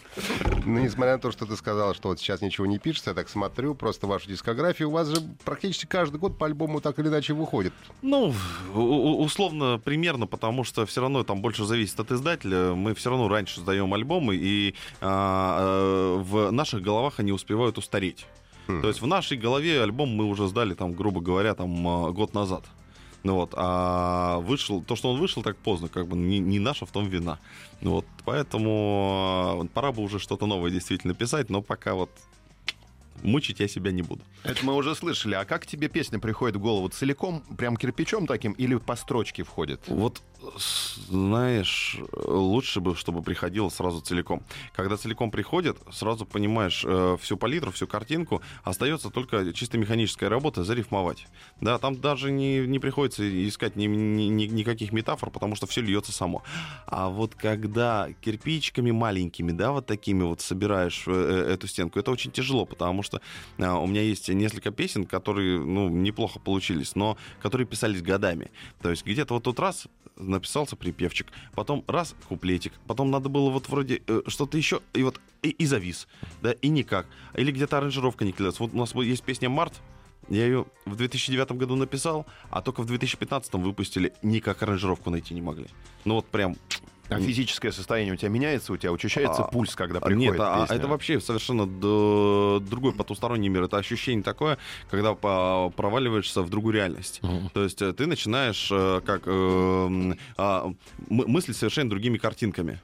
Ну, 0.66 0.80
несмотря 0.80 1.13
на 1.13 1.20
то, 1.20 1.30
что 1.32 1.46
ты 1.46 1.58
сказал, 1.58 1.94
что 1.94 2.08
вот 2.08 2.20
сейчас 2.20 2.42
ничего 2.42 2.66
не 2.66 2.80
пишется, 2.80 3.10
я 3.10 3.13
так 3.13 3.28
смотрю, 3.28 3.75
просто 3.75 4.08
вашу 4.08 4.30
дискографию, 4.30 4.88
у 4.90 4.92
вас 4.94 5.10
же 5.10 5.22
практически 5.44 5.86
каждый 5.86 6.18
год 6.18 6.38
по 6.38 6.46
альбому 6.46 6.80
так 6.80 6.98
или 7.00 7.10
иначе 7.10 7.34
выходит. 7.34 7.74
Ну, 8.02 8.34
условно, 8.74 9.82
примерно, 9.84 10.25
потому 10.25 10.63
что 10.63 10.86
все 10.86 11.02
равно 11.02 11.24
там 11.24 11.42
больше 11.42 11.66
зависит 11.66 12.00
от 12.00 12.12
издателя. 12.13 12.74
Мы 12.75 12.96
все 12.96 13.10
равно 13.10 13.28
раньше 13.28 13.60
сдаем 13.60 13.94
альбомы, 13.94 14.36
и 14.38 14.74
а, 15.02 16.18
э, 16.18 16.24
в 16.24 16.52
наших 16.52 16.82
головах 16.82 17.20
они 17.20 17.34
успевают 17.34 17.78
устареть. 17.78 18.25
То 18.68 18.88
есть 18.88 19.02
в 19.02 19.08
нашей 19.08 19.38
голове 19.38 19.82
альбом 19.82 20.10
мы 20.10 20.25
уже 20.25 20.48
сдали, 20.48 20.74
там, 20.74 20.94
грубо 20.94 21.20
говоря, 21.20 21.54
там, 21.54 21.88
а, 21.88 22.12
год 22.12 22.34
назад. 22.34 22.63
Ну 23.24 23.36
вот, 23.36 23.53
а 23.56 24.39
вышел, 24.39 24.82
то, 24.84 24.98
что 24.98 25.12
он 25.12 25.20
вышел 25.20 25.44
так 25.44 25.56
поздно, 25.56 25.88
как 25.88 26.08
бы 26.08 26.18
не, 26.18 26.39
не 26.39 26.60
наша 26.60 26.86
в 26.86 26.92
том 26.92 27.08
вина. 27.08 27.39
Ну 27.80 27.92
вот, 27.92 28.06
поэтому 28.25 29.62
а, 29.62 29.65
пора 29.74 29.94
бы 29.94 30.03
уже 30.03 30.20
что-то 30.20 30.46
новое 30.46 30.72
действительно 30.72 31.13
писать, 31.13 31.50
но 31.50 31.62
пока 31.62 31.94
вот 31.94 32.10
мучить 33.22 33.60
я 33.60 33.68
себя 33.68 33.92
не 33.92 34.01
буду. 34.01 34.22
Это 34.44 34.65
мы 34.65 34.75
уже 34.75 34.96
слышали. 34.96 35.36
А 35.36 35.46
как 35.46 35.65
тебе 35.65 35.88
песня 35.88 36.20
приходит 36.20 36.58
в 36.58 36.60
голову? 36.60 36.89
Целиком, 36.89 37.42
прям 37.58 37.77
кирпичом 37.77 38.27
таким 38.27 38.51
или 38.53 38.75
по 38.75 38.96
строчке 38.96 39.44
входит? 39.44 39.82
Вот, 39.88 40.22
знаешь, 41.10 41.98
лучше 42.12 42.80
бы, 42.80 42.96
чтобы 42.96 43.22
приходило 43.22 43.70
сразу 43.70 44.02
целиком. 44.02 44.44
Когда 44.74 44.98
целиком 44.98 45.32
приходит, 45.32 45.78
сразу 45.92 46.26
понимаешь 46.26 46.84
э, 46.86 47.18
всю 47.20 47.38
палитру, 47.38 47.72
всю 47.72 47.88
картинку, 47.88 48.42
остается 48.64 49.10
только 49.10 49.54
чисто 49.54 49.78
механическая 49.78 50.30
работа 50.30 50.64
зарифмовать. 50.64 51.28
Да, 51.62 51.78
там 51.78 52.00
даже 52.00 52.32
не, 52.32 52.60
не 52.68 52.80
приходится 52.80 53.24
искать 53.48 53.76
ни- 53.76 53.86
ни- 53.86 54.30
ни- 54.30 54.48
никаких 54.48 54.92
метафор, 54.92 55.30
потому 55.30 55.56
что 55.56 55.68
все 55.68 55.82
льется 55.82 56.12
само. 56.12 56.44
А 56.88 57.10
вот 57.10 57.36
когда 57.36 58.10
кирпичиками 58.22 58.92
маленькими, 58.92 59.52
да, 59.52 59.72
вот 59.72 59.86
такими 59.86 60.24
вот 60.24 60.42
собираешь 60.42 61.04
э, 61.08 61.12
э, 61.12 61.54
эту 61.54 61.68
стенку, 61.68 62.00
это 62.00 62.12
очень 62.12 62.32
тяжело, 62.32 62.66
потому 62.66 63.04
что 63.04 63.22
а, 63.60 63.78
у 63.80 63.88
меня 63.88 64.02
есть 64.02 64.30
несколько 64.30 64.72
песен, 64.72 65.06
которые, 65.06 65.60
ну, 65.60 65.90
неплохо 65.90 66.40
получились, 66.40 66.96
но 66.96 67.18
которые 67.42 67.68
писались 67.68 68.02
годами. 68.02 68.52
То 68.82 68.90
есть 68.90 69.06
где-то 69.06 69.36
вот 69.36 69.44
тот 69.44 69.60
раз 69.60 69.88
написался 70.34 70.75
припевчик, 70.75 71.28
потом 71.56 71.84
раз 71.88 72.16
куплетик, 72.28 72.74
потом 72.88 73.12
надо 73.12 73.30
было 73.30 73.50
вот 73.50 73.70
вроде 73.70 74.02
э, 74.08 74.22
что-то 74.28 74.58
еще, 74.58 74.82
и 74.94 75.04
вот 75.04 75.20
и, 75.42 75.50
и 75.50 75.66
завис, 75.66 76.08
да, 76.42 76.52
и 76.52 76.70
никак. 76.70 77.08
Или 77.36 77.52
где-то 77.52 77.78
аранжировка 77.78 78.25
не 78.25 78.32
клеилась. 78.32 78.60
Вот 78.60 78.74
у 78.74 78.78
нас 78.78 78.94
есть 78.96 79.24
песня 79.24 79.50
«Март», 79.50 79.74
я 80.30 80.46
ее 80.46 80.66
в 80.86 80.96
2009 80.96 81.52
году 81.54 81.75
написал, 81.75 82.25
а 82.50 82.62
только 82.62 82.82
в 82.82 82.86
2015 82.86 83.54
выпустили, 83.56 84.13
никак 84.22 84.63
аранжировку 84.63 85.10
найти 85.10 85.34
не 85.34 85.42
могли. 85.42 85.68
Ну 86.06 86.16
вот 86.16 86.25
прям 86.28 86.56
А 87.10 87.20
физическое 87.20 87.72
состояние 87.72 88.14
у 88.14 88.18
тебя 88.18 88.30
меняется? 88.30 88.74
У 88.74 88.78
тебя 88.78 88.92
учащается 88.92 89.44
А, 89.44 89.48
пульс, 89.48 89.76
когда 89.76 90.00
а, 90.00 90.02
приходит 90.02 90.32
Нет, 90.34 90.40
а 90.42 90.62
песня? 90.62 90.76
это 90.76 90.88
вообще 90.88 91.20
совершенно 91.20 91.66
другой 91.66 92.94
потусторонний 92.94 93.50
мир. 93.50 93.64
Это 93.64 93.78
ощущение 93.78 94.24
такое, 94.24 94.58
когда 94.90 95.14
проваливаешься 95.14 96.42
в 96.42 96.50
другую 96.50 96.74
реальность. 96.74 97.22
То 97.54 97.64
есть 97.64 97.82
э, 97.82 97.94
ты 97.94 98.06
начинаешь 98.08 98.70
э, 98.72 99.02
как 99.06 99.24
э, 99.26 100.14
а, 100.38 100.74
мыслить 101.10 101.58
совершенно 101.58 101.90
другими 101.90 102.18
картинками. 102.18 102.80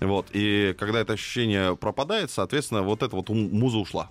Вот. 0.00 0.26
И 0.32 0.74
когда 0.78 1.00
это 1.00 1.12
ощущение 1.12 1.76
пропадает, 1.76 2.30
соответственно, 2.30 2.82
вот 2.82 3.02
эта 3.02 3.14
вот 3.14 3.28
муза 3.28 3.78
ушла. 3.78 4.08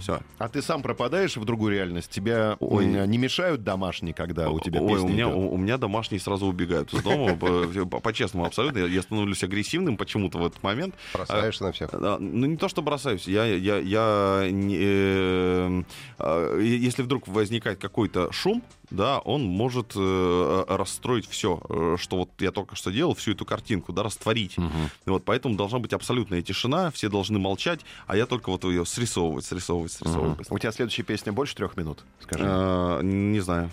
Все. 0.00 0.20
А 0.38 0.48
ты 0.48 0.62
сам 0.62 0.82
пропадаешь 0.82 1.36
в 1.36 1.44
другую 1.44 1.72
реальность? 1.74 2.10
Тебя 2.10 2.56
Ой. 2.60 2.86
не 2.86 3.18
мешают 3.18 3.62
домашние, 3.62 4.14
когда 4.14 4.50
у 4.50 4.60
тебя 4.60 4.80
Ой, 4.80 4.88
песня 4.88 5.04
у 5.04 5.08
меня, 5.08 5.24
идет? 5.24 5.34
у, 5.36 5.50
у 5.50 5.56
меня 5.56 5.76
домашние 5.78 6.20
сразу 6.20 6.46
убегают 6.46 6.92
из 6.94 7.02
дома, 7.02 7.36
по- 7.36 7.86
по- 7.86 8.00
по-честному 8.00 8.46
абсолютно. 8.46 8.78
Я- 8.86 9.02
становлюсь 9.02 9.42
агрессивным 9.44 9.96
почему-то 9.96 10.38
в 10.38 10.46
этот 10.46 10.62
момент. 10.62 10.94
Бросаешься 11.12 11.64
на 11.64 11.72
всех. 11.72 11.90
Да, 11.92 12.16
Ну, 12.18 12.46
не 12.46 12.56
то, 12.56 12.68
что 12.68 12.82
бросаюсь. 12.82 13.28
Я, 13.28 13.44
я, 13.44 13.78
я 13.78 14.40
э, 14.44 15.82
э, 16.18 16.60
если 16.62 17.02
вдруг 17.02 17.28
возникает 17.28 17.78
какой-то 17.78 18.32
шум, 18.32 18.62
да, 18.90 19.18
он 19.20 19.44
может 19.44 19.92
э, 19.96 20.64
расстроить 20.68 21.28
все, 21.28 21.60
что 21.98 22.16
вот 22.16 22.30
я 22.38 22.50
только 22.52 22.76
что 22.76 22.90
делал, 22.90 23.14
всю 23.14 23.32
эту 23.32 23.44
картинку, 23.44 23.92
да, 23.92 24.02
растворить. 24.02 24.56
Вот, 25.04 25.24
поэтому 25.24 25.56
должна 25.56 25.78
быть 25.78 25.92
абсолютная 25.92 26.42
тишина, 26.42 26.90
все 26.90 27.08
должны 27.08 27.38
молчать, 27.38 27.80
а 28.06 28.16
я 28.16 28.26
только 28.26 28.50
вот 28.50 28.64
ее 28.64 28.84
срисовывать, 28.84 29.44
срисовывать, 29.44 29.92
срисовывать. 29.92 30.46
У 30.50 30.58
тебя 30.58 30.72
следующая 30.72 31.02
песня 31.02 31.32
больше 31.32 31.54
трех 31.56 31.76
минут? 31.76 32.04
Скажи. 32.20 32.44
Э, 32.46 33.00
Не 33.02 33.40
знаю. 33.40 33.70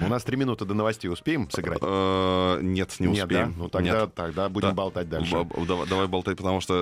У 0.00 0.08
нас 0.08 0.24
три 0.24 0.36
минуты 0.36 0.64
до 0.64 0.74
новостей 0.74 1.08
успеем 1.08 1.50
сыграть? 1.50 1.78
Э, 1.82 2.58
Нет, 2.62 2.94
не 2.98 3.08
успеем. 3.08 3.54
Ну 3.58 3.68
тогда, 3.68 4.00
Нет. 4.02 4.14
тогда 4.14 4.48
будем 4.48 4.74
болтать 4.74 5.08
дальше. 5.08 5.46
Давай, 5.88 6.06
болтай, 6.06 6.34
потому 6.34 6.60
что 6.60 6.74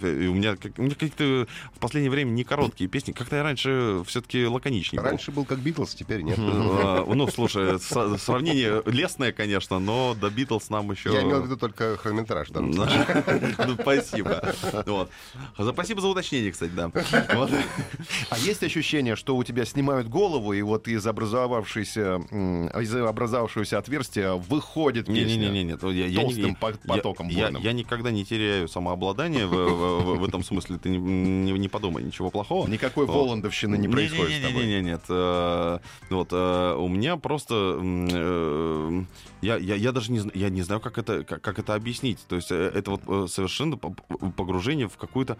э, 0.00 0.28
у 0.28 0.34
меня, 0.34 0.56
какие-то 0.56 1.46
в 1.74 1.78
последнее 1.78 2.10
время 2.10 2.30
не 2.30 2.44
короткие 2.44 2.88
песни. 2.88 3.12
Как-то 3.12 3.36
я 3.36 3.42
раньше 3.42 4.02
все-таки 4.06 4.46
лаконичнее. 4.46 5.02
Раньше 5.02 5.32
был 5.32 5.44
как 5.44 5.58
Битлз, 5.58 5.94
теперь 5.94 6.22
нет. 6.22 6.38
Э, 6.78 7.04
Ну, 7.14 7.26
слушай, 7.28 7.78
сравнение 7.80 8.82
лесное, 8.86 9.32
конечно, 9.32 9.78
но 9.78 10.14
до 10.14 10.30
Битлз 10.30 10.70
нам 10.70 10.90
еще... 10.90 11.10
Я 11.12 11.22
имел 11.22 11.40
в 11.40 11.44
виду 11.46 11.56
только 11.56 11.96
хронометраж. 11.96 12.48
Ну, 12.50 12.84
спасибо. 13.80 14.42
Вот. 14.86 15.10
Спасибо 15.72 16.00
за 16.00 16.08
уточнение, 16.08 16.52
кстати, 16.52 16.70
да. 16.72 16.90
Вот. 17.34 17.50
А 18.30 18.38
есть 18.38 18.62
ощущение, 18.62 19.16
что 19.16 19.36
у 19.36 19.44
тебя 19.44 19.64
снимают 19.64 20.08
голову, 20.08 20.52
и 20.52 20.62
вот 20.62 20.88
из 20.88 21.06
образовавшейся, 21.06 22.16
из 22.80 22.94
образовавшегося 22.94 23.78
отверстия 23.78 24.32
выходит 24.32 25.06
песня? 25.06 25.36
Не-не-не, 25.48 25.76
я, 25.92 26.06
не- 26.08 26.14
Толстым 26.16 26.54
по- 26.56 26.72
потоком 26.86 27.28
я, 27.28 27.48
я 27.48 27.72
никогда 27.72 28.10
не 28.10 28.24
теряю 28.24 28.68
самообладание 28.68 29.46
в, 29.46 29.50
в- 29.50 30.00
в- 30.04 30.18
в 30.18 30.24
этом 30.24 30.42
смысле. 30.42 30.78
Ты 30.78 30.88
не, 30.90 30.98
не, 30.98 31.52
не 31.52 31.68
подумай 31.68 32.02
ничего 32.02 32.30
плохого. 32.30 32.66
Никакой 32.68 33.06
Вот. 33.06 33.14
Воландовщины 33.16 33.76
не 33.76 33.88
происходит 33.88 34.38
с 34.42 34.46
тобой. 34.46 34.64
Не-не-не, 34.66 34.90
нет. 34.90 35.02
э, 35.08 35.78
Вот, 36.10 36.28
э, 36.32 36.65
у 36.74 36.88
меня 36.88 37.16
просто... 37.16 37.78
э, 37.82 39.02
Я, 39.42 39.56
я, 39.56 39.74
я 39.76 39.92
даже 39.92 40.12
не, 40.12 40.20
я 40.34 40.48
не 40.50 40.62
знаю, 40.62 40.80
как 40.80 40.98
это, 40.98 41.24
как, 41.24 41.42
как 41.42 41.58
это 41.58 41.74
объяснить. 41.74 42.18
То 42.28 42.36
есть 42.36 42.50
э, 42.50 42.70
это 42.74 42.90
вот 42.92 43.02
э, 43.06 43.26
совершенно 43.28 43.76
по- 43.76 43.90
по- 43.90 44.30
погружение 44.30 44.88
в 44.88 44.96
какую-то... 44.96 45.36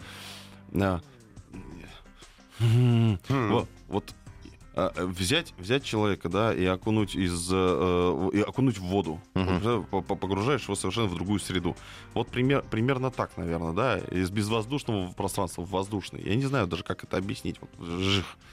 э, 0.71 0.99
Вот, 3.49 3.67
вот 3.87 4.03
э, 4.09 4.26
взять, 4.97 5.53
взять 5.57 5.83
человека, 5.83 6.29
да, 6.29 6.53
и 6.53 6.65
окунуть 6.65 7.15
из, 7.15 7.49
э, 7.51 8.29
и 8.33 8.41
окунуть 8.41 8.77
в 8.77 8.83
воду, 8.83 9.19
по- 9.91 10.01
погружаешь 10.15 10.63
его 10.63 10.75
совершенно 10.75 11.07
в 11.07 11.15
другую 11.15 11.39
среду. 11.39 11.75
Вот 12.13 12.27
пример, 12.29 12.63
примерно 12.69 13.11
так, 13.11 13.35
наверное, 13.37 13.73
да, 13.73 13.97
из 13.97 14.29
безвоздушного 14.29 15.11
пространства 15.13 15.61
в 15.63 15.69
воздушный. 15.71 16.21
Я 16.23 16.35
не 16.35 16.45
знаю 16.45 16.67
даже, 16.67 16.83
как 16.83 17.03
это 17.03 17.17
объяснить. 17.17 17.59
Вот. 17.61 17.69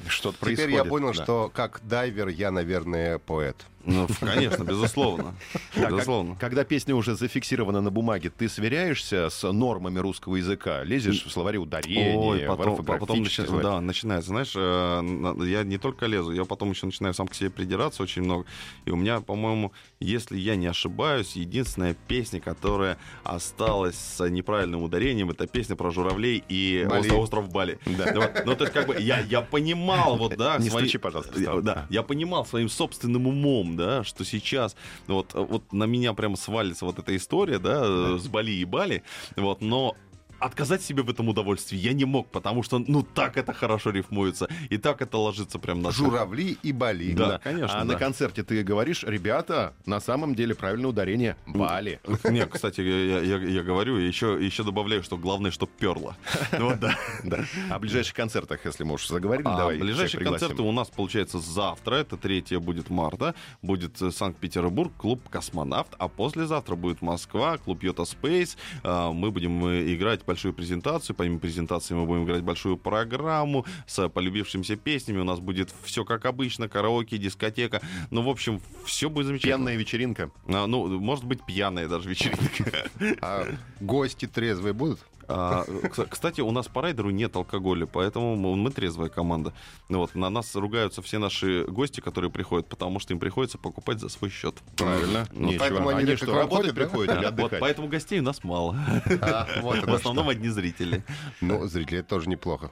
Что-то 0.08 0.38
Теперь 0.50 0.70
я 0.70 0.84
понял, 0.84 1.12
да. 1.12 1.22
что 1.24 1.50
как 1.54 1.80
дайвер 1.84 2.28
я, 2.28 2.50
наверное, 2.50 3.18
поэт. 3.18 3.56
Ну, 3.86 4.06
конечно, 4.20 4.64
безусловно. 4.64 5.34
Как- 5.74 5.90
Безусловно. 5.90 6.36
когда 6.40 6.64
песня 6.64 6.94
уже 6.94 7.14
зафиксирована 7.16 7.80
на 7.80 7.90
бумаге, 7.90 8.30
ты 8.30 8.48
сверяешься 8.48 9.28
с 9.30 9.52
нормами 9.52 9.98
русского 9.98 10.36
языка? 10.36 10.82
Лезешь 10.84 11.24
в 11.24 11.30
словари 11.30 11.58
ударения, 11.58 12.16
Ой, 12.16 12.44
в 12.44 12.46
потом, 12.46 12.76
потом 12.76 12.94
орфографические 12.96 13.46
начи- 13.48 13.62
да, 13.62 13.80
начинается. 13.80 14.28
Знаешь, 14.28 14.52
э, 14.56 15.44
я 15.46 15.62
не 15.64 15.78
только 15.78 16.06
лезу, 16.06 16.32
я 16.32 16.44
потом 16.44 16.70
еще 16.70 16.86
начинаю 16.86 17.14
сам 17.14 17.28
к 17.28 17.34
себе 17.34 17.50
придираться 17.50 18.02
очень 18.02 18.22
много. 18.22 18.44
И 18.86 18.90
у 18.90 18.96
меня, 18.96 19.20
по-моему, 19.20 19.72
если 20.00 20.36
я 20.38 20.56
не 20.56 20.66
ошибаюсь, 20.66 21.36
единственная 21.36 21.94
песня, 22.08 22.40
которая 22.40 22.96
осталась 23.22 23.96
с 23.96 24.28
неправильным 24.28 24.82
ударением, 24.82 25.30
это 25.30 25.46
песня 25.46 25.76
про 25.76 25.90
журавлей 25.90 26.42
и 26.48 26.86
Бали. 26.88 27.00
остров, 27.00 27.18
остров 27.18 27.48
Бали. 27.50 27.78
Да, 27.86 28.12
вот. 28.14 28.42
Ну, 28.46 28.54
то 28.56 28.64
есть, 28.64 28.72
как 28.72 28.86
бы, 28.86 28.96
я, 29.00 29.20
я 29.20 29.40
понимал, 29.40 30.16
вот, 30.16 30.36
да, 30.36 30.58
Не 30.58 30.70
свои- 30.70 30.84
стучи, 30.84 30.98
пожалуйста. 30.98 31.60
Да, 31.62 31.86
я 31.90 32.02
понимал 32.02 32.46
своим 32.46 32.68
собственным 32.68 33.26
умом, 33.26 33.73
да, 33.76 34.04
что 34.04 34.24
сейчас 34.24 34.76
вот, 35.06 35.34
вот 35.34 35.72
на 35.72 35.84
меня 35.84 36.12
прямо 36.14 36.36
свалится 36.36 36.84
вот 36.84 36.98
эта 36.98 37.14
история, 37.16 37.58
да, 37.58 38.18
с 38.18 38.26
Бали 38.28 38.52
и 38.52 38.64
Бали, 38.64 39.02
вот, 39.36 39.60
но 39.60 39.96
отказать 40.38 40.82
себе 40.82 41.02
в 41.02 41.10
этом 41.10 41.28
удовольствии 41.28 41.76
я 41.76 41.92
не 41.92 42.04
мог, 42.04 42.30
потому 42.30 42.62
что, 42.62 42.78
ну, 42.78 43.02
так 43.02 43.36
это 43.36 43.52
хорошо 43.52 43.90
рифмуется, 43.90 44.48
и 44.70 44.76
так 44.78 45.02
это 45.02 45.18
ложится 45.18 45.58
прям 45.58 45.82
на... 45.82 45.90
Журавли 45.90 46.56
и 46.62 46.72
Бали. 46.72 47.12
Да, 47.12 47.38
конечно, 47.38 47.80
А 47.80 47.84
да. 47.84 47.92
на 47.92 47.98
концерте 47.98 48.42
ты 48.42 48.62
говоришь, 48.62 49.02
ребята, 49.04 49.74
на 49.86 50.00
самом 50.00 50.34
деле 50.34 50.54
правильное 50.54 50.90
ударение 50.90 51.36
Бали. 51.46 52.00
Не, 52.24 52.46
кстати, 52.46 52.80
я, 52.80 53.20
я- 53.20 53.38
я 53.38 53.62
говорю, 53.62 53.96
еще, 53.96 54.38
еще 54.40 54.62
добавляю, 54.64 55.02
что 55.02 55.16
главное, 55.16 55.50
что 55.50 55.66
перло. 55.66 56.16
Вот, 56.58 56.80
да. 56.80 56.94
Да. 57.24 57.44
О 57.70 57.78
ближайших 57.78 58.14
концертах, 58.14 58.60
если 58.64 58.84
мы 58.84 58.94
уж 58.94 59.06
заговорили, 59.08 59.46
А 59.48 59.56
давай 59.56 59.78
ближайшие 59.78 60.24
концерты 60.24 60.62
у 60.62 60.72
нас, 60.72 60.88
получается, 60.88 61.38
завтра, 61.38 61.96
это 61.96 62.16
3 62.16 62.56
будет 62.58 62.90
марта, 62.90 63.34
будет 63.62 64.00
э, 64.02 64.10
Санкт-Петербург, 64.10 64.92
клуб 64.96 65.28
«Космонавт», 65.28 65.94
а 65.98 66.08
послезавтра 66.08 66.74
будет 66.76 67.02
Москва, 67.02 67.58
клуб 67.58 67.82
«Йота 67.82 68.04
Спейс». 68.04 68.56
А, 68.82 69.12
Мы 69.12 69.30
будем 69.30 69.64
э, 69.66 69.92
играть 70.24 70.26
большую 70.26 70.54
презентацию, 70.54 71.14
помимо 71.14 71.38
презентации 71.38 71.94
мы 71.94 72.06
будем 72.06 72.24
играть 72.24 72.42
большую 72.42 72.76
программу 72.76 73.64
с 73.86 74.08
полюбившимися 74.08 74.76
песнями, 74.76 75.20
у 75.20 75.24
нас 75.24 75.40
будет 75.40 75.72
все 75.84 76.04
как 76.04 76.24
обычно, 76.24 76.68
караоке, 76.68 77.18
дискотека, 77.18 77.80
ну, 78.10 78.22
в 78.22 78.28
общем, 78.28 78.60
все 78.84 79.08
будет 79.08 79.26
замечательно. 79.26 79.58
Пенная 79.58 79.76
вечеринка. 79.76 80.30
А, 80.46 80.66
ну, 80.66 81.00
может 81.00 81.24
быть, 81.24 81.44
пьяная 81.46 81.88
даже 81.88 82.08
вечеринка. 82.08 82.90
А 83.20 83.46
гости 83.80 84.26
трезвые 84.26 84.72
будут? 84.72 85.00
А, 85.28 85.64
кс- 85.66 86.06
Кстати, 86.08 86.40
у 86.40 86.50
нас 86.50 86.66
по 86.68 86.82
райдеру 86.82 87.10
нет 87.10 87.34
алкоголя, 87.36 87.86
поэтому 87.86 88.36
мы 88.36 88.54
мы 88.56 88.70
трезвая 88.70 89.08
команда. 89.08 89.52
Ну 89.88 89.98
Вот, 89.98 90.14
на 90.14 90.30
нас 90.30 90.54
ругаются 90.54 91.02
все 91.02 91.18
наши 91.18 91.64
гости, 91.64 92.00
которые 92.00 92.30
приходят, 92.30 92.68
потому 92.68 92.98
что 93.00 93.12
им 93.12 93.18
приходится 93.18 93.58
покупать 93.58 94.00
за 94.00 94.08
свой 94.08 94.30
счет. 94.30 94.54
Правильно. 94.76 95.26
Ну, 95.32 95.48
Нечего. 95.48 95.60
поэтому 95.60 95.88
они 95.88 96.00
Они 96.04 96.16
что, 96.16 96.26
вам 96.26 96.36
работать 96.36 96.74
да? 96.74 96.80
приходят 96.82 97.10
или 97.16 97.24
Вот 97.24 97.28
отдыхать? 97.32 97.60
поэтому 97.60 97.88
гостей 97.88 98.20
у 98.20 98.22
нас 98.22 98.42
мало. 98.44 98.76
А, 99.20 99.46
вот 99.60 99.78
В 99.86 99.94
основном 99.94 100.24
что. 100.26 100.32
одни 100.32 100.48
зрители. 100.48 101.04
Ну, 101.40 101.66
зрители, 101.66 101.98
это 102.00 102.08
тоже 102.08 102.28
неплохо. 102.28 102.70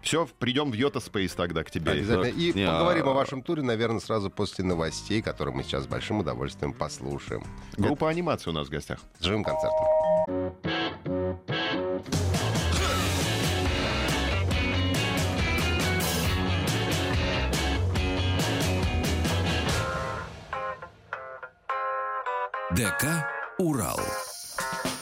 Все, 0.00 0.28
придем 0.38 0.70
в 0.70 0.74
Йота 0.74 1.00
Спейс 1.00 1.34
тогда 1.34 1.64
к 1.64 1.70
тебе. 1.72 1.90
Обязательно. 1.92 2.26
И 2.40 2.52
Не, 2.52 2.66
поговорим 2.66 3.08
а- 3.08 3.10
о 3.10 3.14
вашем 3.14 3.42
туре, 3.42 3.62
наверное, 3.62 3.98
сразу 4.00 4.30
после 4.30 4.64
новостей, 4.64 5.22
которые 5.22 5.54
мы 5.56 5.64
сейчас 5.64 5.84
с 5.84 5.86
большим 5.88 6.20
удовольствием 6.20 6.72
послушаем. 6.72 7.42
Группа 7.76 8.08
анимации 8.08 8.50
у 8.50 8.52
нас 8.52 8.68
в 8.68 8.70
гостях. 8.70 9.00
С 9.18 9.24
живым 9.24 9.42
концертом. 9.42 9.84
ДК 10.28 10.34
«Урал». 23.58 23.98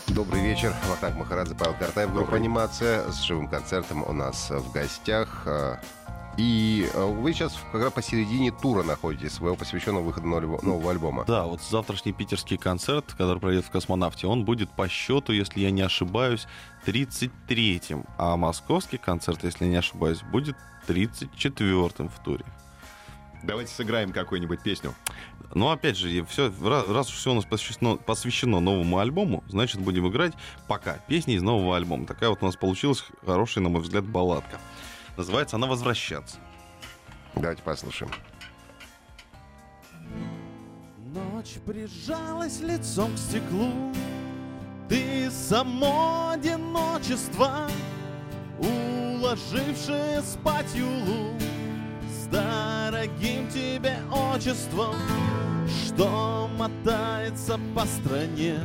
Добрый 0.06 0.42
вечер. 0.42 0.72
Вахтанг 0.88 1.16
Махарадзе, 1.16 1.56
Павел 1.56 1.74
Картаев. 1.74 2.12
Группа 2.14 2.36
«Анимация» 2.36 3.10
с 3.10 3.20
живым 3.22 3.48
концертом 3.48 4.04
у 4.08 4.12
нас 4.12 4.50
в 4.50 4.70
гостях. 4.70 5.44
И 6.36 6.88
э, 6.92 7.04
вы 7.04 7.32
сейчас 7.32 7.58
как 7.72 7.82
раз 7.82 7.92
посередине 7.92 8.52
тура 8.52 8.82
находитесь, 8.82 9.32
своего 9.32 9.56
посвященного 9.56 10.02
выходу 10.04 10.26
нового 10.26 10.90
альбома. 10.90 11.24
Да, 11.26 11.44
вот 11.44 11.62
завтрашний 11.62 12.12
питерский 12.12 12.58
концерт, 12.58 13.14
который 13.16 13.38
пройдет 13.38 13.64
в 13.64 13.70
«Космонавте», 13.70 14.26
он 14.26 14.44
будет 14.44 14.70
по 14.70 14.88
счету, 14.88 15.32
если 15.32 15.60
я 15.60 15.70
не 15.70 15.82
ошибаюсь, 15.82 16.46
33-м. 16.84 18.04
А 18.18 18.36
московский 18.36 18.98
концерт, 18.98 19.44
если 19.44 19.64
я 19.64 19.70
не 19.70 19.76
ошибаюсь, 19.76 20.20
будет 20.22 20.56
34-м 20.86 22.10
в 22.10 22.18
туре. 22.22 22.44
Давайте 23.42 23.72
сыграем 23.72 24.12
какую-нибудь 24.12 24.60
песню. 24.62 24.94
Но 25.54 25.70
опять 25.70 25.96
же, 25.96 26.24
все, 26.26 26.52
раз, 26.62 26.88
раз 26.88 27.06
все 27.06 27.30
у 27.30 27.34
нас 27.34 27.44
посвящено, 27.44 27.96
посвящено 27.96 28.60
новому 28.60 28.98
альбому, 28.98 29.44
значит, 29.48 29.80
будем 29.80 30.08
играть 30.08 30.32
пока 30.68 30.94
песни 31.06 31.34
из 31.34 31.42
нового 31.42 31.76
альбома. 31.76 32.06
Такая 32.06 32.28
вот 32.28 32.42
у 32.42 32.46
нас 32.46 32.56
получилась 32.56 33.04
хорошая, 33.24 33.62
на 33.62 33.70
мой 33.70 33.80
взгляд, 33.80 34.04
балладка. 34.04 34.58
Называется 35.16 35.56
она 35.56 35.66
«Возвращаться». 35.66 36.36
Давайте 37.34 37.62
послушаем. 37.62 38.12
Ночь 41.14 41.54
прижалась 41.64 42.60
лицом 42.60 43.14
к 43.14 43.18
стеклу 43.18 43.72
Ты 44.88 45.30
само 45.30 46.30
одиночество 46.30 47.70
Уложившее 48.58 50.20
спать 50.22 50.74
юлу 50.74 51.34
С 52.10 52.26
дорогим 52.26 53.48
тебе 53.48 53.96
отчеством 54.12 54.96
Что 55.66 56.50
мотается 56.58 57.58
по 57.74 57.86
стране 57.86 58.60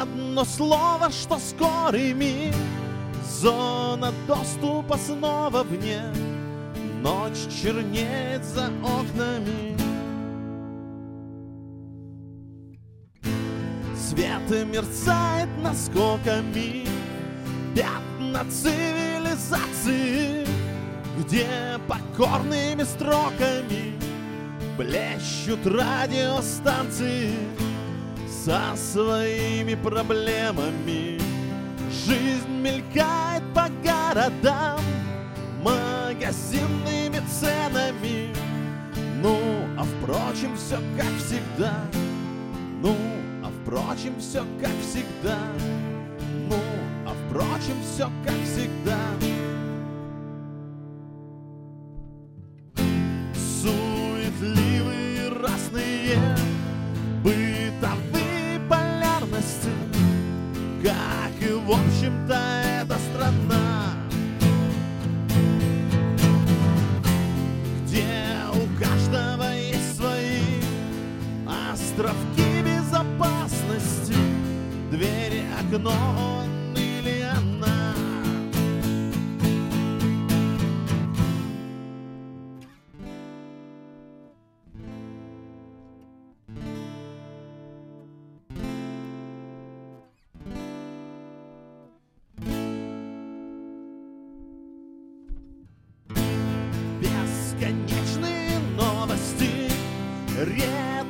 Одно 0.00 0.44
слово, 0.44 1.10
что 1.10 1.38
скорый 1.38 2.14
миг 2.14 2.54
Зона 3.28 4.12
доступа 4.26 4.96
снова 4.96 5.62
вне 5.62 6.02
Ночь 7.02 7.48
чернеет 7.62 8.44
за 8.44 8.70
окнами. 8.82 9.76
Свет 13.96 14.66
мерцает 14.66 15.48
наскоками. 15.62 16.86
Пятна 17.74 18.44
цивилизации. 18.50 20.46
Где 21.18 21.46
покорными 21.88 22.82
строками 22.82 23.94
Блещут 24.76 25.66
радиостанции 25.66 27.32
Со 28.28 28.76
своими 28.76 29.74
проблемами 29.74 31.25
Жизнь 32.04 32.50
мелькает 32.60 33.42
по 33.54 33.68
городам 33.84 34.80
Магазинными 35.62 37.20
ценами 37.28 38.32
Ну, 39.22 39.38
а 39.78 39.84
впрочем, 39.84 40.56
все 40.56 40.76
как 40.96 41.12
всегда 41.18 41.72
ну, 42.82 42.94
а 43.42 43.50
впрочем, 43.62 44.14
все 44.20 44.44
как 44.60 44.70
всегда. 44.82 45.38
Ну, 46.48 46.56
а 47.06 47.14
впрочем, 47.26 47.82
все 47.82 48.10
как 48.24 48.34
всегда. 48.44 49.05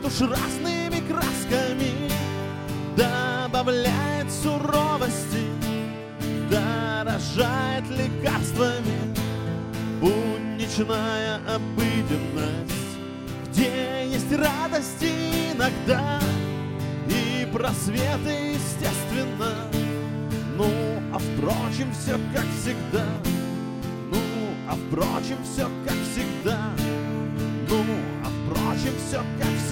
Ретушь 0.06 0.20
разными 0.20 1.00
красками 1.08 2.10
добавляет 2.96 4.30
суровости, 4.30 5.46
дорожает 6.50 7.84
лекарствами. 7.90 9.14
Будничная 10.00 11.36
обыденность, 11.48 12.98
где 13.48 14.06
есть 14.06 14.32
радости 14.32 15.10
иногда 15.52 16.20
и 17.08 17.48
просветы, 17.52 18.54
естественно. 18.54 19.54
Ну, 20.56 20.70
а 21.12 21.18
впрочем, 21.18 21.92
все 21.92 22.18
как 22.34 22.44
всегда. 22.60 23.04
Ну, 24.10 24.18
а 24.68 24.74
впрочем, 24.74 25.38
все 25.44 25.68
как 25.86 25.96
всегда. 26.12 26.70
Ну, 27.68 27.82
а 28.24 28.28
впрочем, 28.28 28.94
все 29.06 29.18
как 29.38 29.48
всегда. 29.48 29.65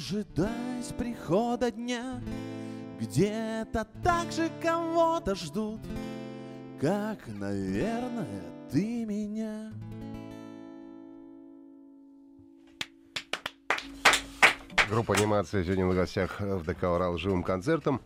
Дожидаясь 0.00 0.94
прихода 0.96 1.70
дня, 1.70 2.22
где-то 2.98 3.86
так 4.02 4.32
же 4.32 4.50
кого-то 4.62 5.34
ждут, 5.34 5.80
как, 6.80 7.18
наверное, 7.26 8.42
ты 8.70 9.04
меня. 9.04 9.70
Группа 14.88 15.14
анимация 15.14 15.62
сегодня 15.64 15.84
на 15.84 15.94
гостях 15.94 16.40
в 16.40 16.64
ДК 16.64 16.84
«Урал» 16.84 17.18
живым 17.18 17.42
концертом. 17.42 18.00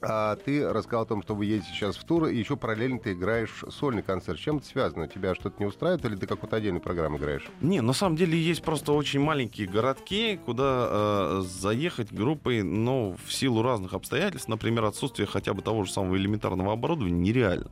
А 0.00 0.36
ты 0.36 0.68
рассказал 0.68 1.02
о 1.02 1.06
том, 1.06 1.22
что 1.22 1.34
вы 1.34 1.46
едете 1.46 1.68
сейчас 1.72 1.96
в 1.96 2.04
тур, 2.04 2.26
и 2.26 2.36
еще 2.36 2.56
параллельно 2.56 3.00
ты 3.00 3.14
играешь 3.14 3.64
сольный 3.68 4.02
концерт. 4.02 4.38
Чем 4.38 4.58
это 4.58 4.66
связано? 4.66 5.08
Тебя 5.08 5.34
что-то 5.34 5.56
не 5.58 5.66
устраивает, 5.66 6.04
или 6.04 6.14
ты 6.14 6.26
какую-то 6.26 6.54
отдельную 6.54 6.80
программу 6.80 7.18
играешь? 7.18 7.48
Не, 7.60 7.80
на 7.80 7.92
самом 7.92 8.14
деле 8.14 8.40
есть 8.40 8.62
просто 8.62 8.92
очень 8.92 9.18
маленькие 9.18 9.66
городки, 9.66 10.38
куда 10.44 10.86
э, 10.88 11.42
заехать 11.44 12.12
группой, 12.12 12.62
но 12.62 13.16
в 13.24 13.32
силу 13.32 13.62
разных 13.62 13.92
обстоятельств, 13.92 14.48
например, 14.48 14.84
отсутствие 14.84 15.26
хотя 15.26 15.52
бы 15.52 15.62
того 15.62 15.82
же 15.84 15.90
самого 15.90 16.16
элементарного 16.16 16.74
оборудования, 16.74 17.18
нереально. 17.18 17.70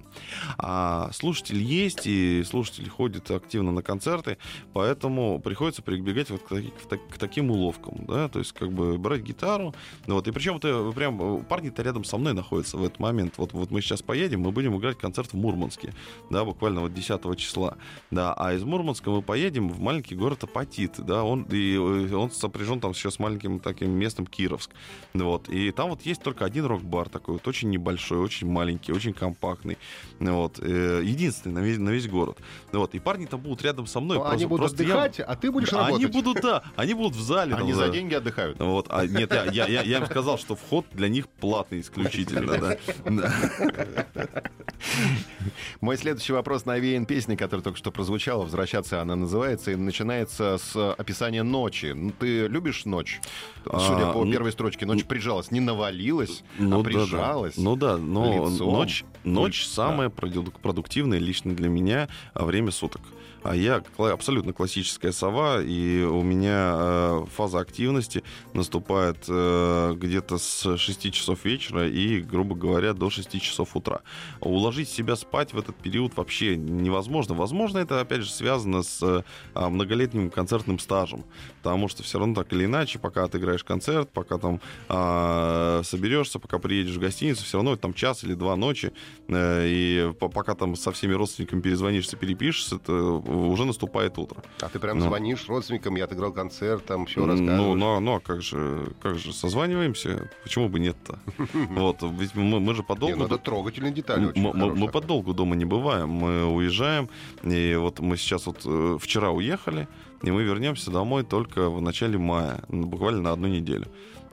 А 0.59 1.11
слушатель 1.13 1.63
есть, 1.63 2.09
и 2.09 2.43
слушатели 2.43 2.89
ходят 2.89 3.31
активно 3.31 3.71
на 3.71 3.83
концерты, 3.83 4.39
поэтому 4.73 5.39
приходится 5.39 5.83
прибегать 5.83 6.31
вот 6.31 6.43
к, 6.43 6.49
к 6.49 7.17
к 7.17 7.19
таким 7.19 7.51
уловкам, 7.51 8.05
да, 8.07 8.29
то 8.29 8.39
есть 8.41 8.53
как 8.53 8.73
бы 8.73 8.99
брать 8.99 9.23
гитару, 9.23 9.75
вот, 10.07 10.27
и 10.27 10.33
причем 10.33 10.57
это 10.57 10.91
прям 10.95 11.41
э, 11.41 11.43
парни-то 11.45 11.83
рядом 11.83 12.05
со 12.05 12.16
мной 12.17 12.33
находятся 12.35 12.77
в 12.77 12.85
этот 12.85 12.99
момент. 12.99 13.35
Вот, 13.39 13.53
вот 13.53 13.71
мы 13.71 13.81
сейчас 13.81 14.03
поедем, 14.03 14.41
мы 14.41 14.53
будем 14.53 14.77
играть 14.77 14.99
концерт 14.99 15.33
в 15.33 15.37
Мурманске, 15.37 15.93
да, 16.31 16.45
буквально 16.45 16.81
вот 16.81 16.95
10 16.95 17.37
числа, 17.37 17.77
да, 18.11 18.35
а 18.35 18.53
из 18.55 18.63
Мурманска 18.65 19.11
мы 19.11 19.23
поедем 19.23 19.69
в 19.69 19.81
маленький 19.81 20.15
город 20.15 20.45
Апатит, 20.45 20.93
да, 20.99 21.25
он, 21.25 21.43
и 21.51 21.75
э, 21.75 22.15
он 22.15 22.31
сопряжен 22.31 22.81
там 22.81 22.93
еще 22.93 23.11
с 23.11 23.19
маленьким 23.19 23.61
таким 23.61 23.91
местом 23.91 24.27
Кировск, 24.27 24.71
вот, 25.15 25.49
и 25.49 25.71
там 25.73 25.91
вот 25.91 26.03
есть 26.03 26.23
только 26.23 26.45
один 26.45 26.67
рок-бар 26.67 27.09
такой 27.09 27.35
вот, 27.35 27.47
очень 27.49 27.71
небольшой, 27.71 28.19
очень 28.19 28.49
маленький, 28.51 28.93
очень 28.93 29.13
компактный, 29.13 29.79
вот, 30.21 30.59
э, 30.61 31.03
единственный 31.05 31.53
на 31.55 31.59
весь, 31.61 31.79
на 31.79 31.91
весь 31.91 32.09
город, 32.09 32.39
вот, 32.73 32.95
и 32.95 32.99
парни 32.99 33.27
там 33.27 33.41
будут 33.41 33.63
рядом 33.63 33.87
со 33.87 34.01
мной. 34.01 34.19
Ну, 34.19 34.25
они 34.25 34.47
просто- 34.47 34.49
будут 34.49 34.61
просто 34.67 34.83
я- 34.85 34.95
отдыхать, 35.05 35.21
а 35.21 35.37
ты 35.37 35.51
будешь 35.53 35.73
Они 35.73 35.83
работать. 35.83 36.13
будут, 36.13 36.41
да, 36.43 36.63
они 36.77 36.95
будут 36.95 37.15
в 37.17 37.21
зале. 37.21 37.53
там, 37.53 37.63
Они 37.63 37.73
да. 37.73 37.79
за 37.79 37.89
деньги 37.89 38.15
отдыхают. 38.15 38.59
Вот, 38.61 38.87
а 38.91 39.07
нет, 39.07 39.33
я, 39.33 39.45
я, 39.45 39.67
я, 39.67 39.83
я 39.83 39.99
им 39.99 40.07
сказал, 40.07 40.39
что 40.39 40.57
вход 40.57 40.87
для 40.93 41.09
них 41.09 41.29
платный 41.29 41.81
исключительно, 41.81 42.06
да. 42.59 42.77
Да. 43.05 43.35
Мой 45.81 45.97
следующий 45.97 46.33
вопрос 46.33 46.65
навеян 46.65 47.07
песни, 47.07 47.37
которая 47.37 47.63
только 47.63 47.79
что 47.79 47.91
прозвучала. 47.91 48.43
«Возвращаться» 48.45 49.01
она 49.01 49.17
называется, 49.17 49.73
и 49.73 49.77
начинается 49.77 50.59
с 50.59 50.93
описания 50.95 51.43
ночи. 51.43 51.93
Ну, 51.95 52.13
ты 52.19 52.47
любишь 52.47 52.85
ночь? 52.85 53.21
Судя 53.65 54.11
А, 54.11 54.13
по 54.13 54.25
ну- 54.25 54.33
первой 54.33 54.53
строчке, 54.53 54.87
ночь 54.87 55.05
прижалась. 55.05 55.51
Не 55.51 55.61
навалилась, 55.61 56.43
Ну 56.59 56.81
а 56.81 56.85
прижалась. 56.85 57.57
Ну 57.57 57.77
да, 57.77 57.97
но 57.97 58.49
ночь, 58.49 59.05
ночь 59.25 59.67
самое 59.67 60.11
продук- 60.11 60.61
продуктивное 60.61 61.19
лично 61.19 61.55
для 61.55 61.69
меня 61.69 62.09
а, 62.35 62.45
время 62.45 62.71
суток. 62.71 63.03
А 63.49 63.55
я 63.55 63.83
абсолютно 63.99 64.53
классическая 64.53 65.13
сова, 65.13 65.63
и 65.63 66.03
у 66.03 66.23
меня 66.23 66.75
э, 66.75 67.25
фаза 67.33 67.61
активности 67.61 68.25
наступает 68.55 69.19
э, 69.29 69.95
где-то 69.97 70.39
с 70.39 70.77
6 70.77 71.13
часов 71.13 71.45
вечера 71.45 71.89
и, 71.89 72.21
грубо 72.21 72.57
говоря, 72.57 72.93
до 72.93 73.09
6 73.09 73.41
часов 73.41 73.77
утра. 73.77 74.01
Уложить 74.41 74.89
себя 74.89 75.15
спать 75.15 75.53
в 75.53 75.59
этот 75.59 75.77
период 75.77 76.17
вообще 76.17 76.57
невозможно. 76.57 77.37
Возможно, 77.37 77.79
это, 77.79 78.01
опять 78.01 78.23
же, 78.23 78.31
связано 78.31 78.83
с 78.83 79.01
э, 79.03 79.23
а, 79.55 79.69
многолетним 79.69 80.31
концертным 80.31 80.81
стажем, 80.81 81.25
потому 81.63 81.87
что 81.87 82.03
все 82.03 82.19
равно 82.19 82.35
так 82.35 82.53
или 82.53 82.65
иначе, 82.65 82.99
пока 82.99 83.25
отыграешь 83.25 83.63
концерт, 83.63 84.11
пока 84.13 84.39
там 84.39 84.61
а, 84.89 85.83
соберешься, 85.85 86.41
пока 86.41 86.59
приедешь 86.59 86.97
в 86.97 87.01
гостиницу, 87.01 87.45
все 87.45 87.59
равно 87.59 87.77
там 87.77 87.95
час 87.95 88.25
или 88.25 88.35
два 88.35 88.57
ночи, 88.57 88.93
и 89.29 90.13
по- 90.19 90.29
пока 90.29 90.55
там 90.55 90.75
со 90.75 90.91
всеми 90.91 91.13
родственниками 91.13 91.61
перезвонишься, 91.61 92.17
перепишешься, 92.17 92.77
это 92.77 92.93
уже 93.37 93.65
наступает 93.65 94.19
утро. 94.19 94.43
А 94.61 94.69
ты 94.69 94.79
прям 94.79 94.99
Ну. 94.99 95.05
звонишь 95.07 95.49
родственникам, 95.49 95.97
я 95.97 96.05
отыграл 96.05 96.33
концерт, 96.33 96.85
там 96.87 97.07
все 97.07 97.21
Ну, 97.21 97.27
рассказываешь. 97.27 97.79
ну, 97.79 98.01
ну, 98.01 98.15
а 98.17 98.21
как 98.21 98.43
же, 98.43 98.93
как 99.01 99.19
же, 99.19 99.33
созваниваемся? 99.33 100.31
Почему 100.43 100.69
бы 100.69 100.81
нет-то? 100.81 101.19
Вот, 101.71 102.03
ведь 102.03 102.35
мы, 102.35 102.61
мы 102.61 102.75
же 102.75 102.81
Не, 102.83 102.87
подолгу... 102.87 103.17
ну 103.17 103.25
это 103.27 103.39
трогательные 103.39 103.93
детали 103.93 104.27
очень 104.27 104.43
Мы, 104.43 104.75
мы- 104.75 104.89
подолгу 104.89 105.35
дома 105.35 105.57
не 105.57 105.65
бываем, 105.65 106.09
мы 106.09 106.45
уезжаем, 106.47 107.09
и 107.43 107.77
вот 107.79 108.01
мы 108.01 108.17
сейчас 108.17 108.47
вот 108.47 108.63
э, 108.65 108.99
вчера 109.01 109.31
уехали, 109.31 109.89
и 110.23 110.31
мы 110.31 110.43
вернемся 110.45 110.91
домой 110.91 111.25
только 111.25 111.69
в 111.71 111.81
начале 111.83 112.19
мая, 112.19 112.63
ну, 112.69 112.87
буквально 112.87 113.21
на 113.23 113.33
одну 113.33 113.49
неделю. 113.49 113.87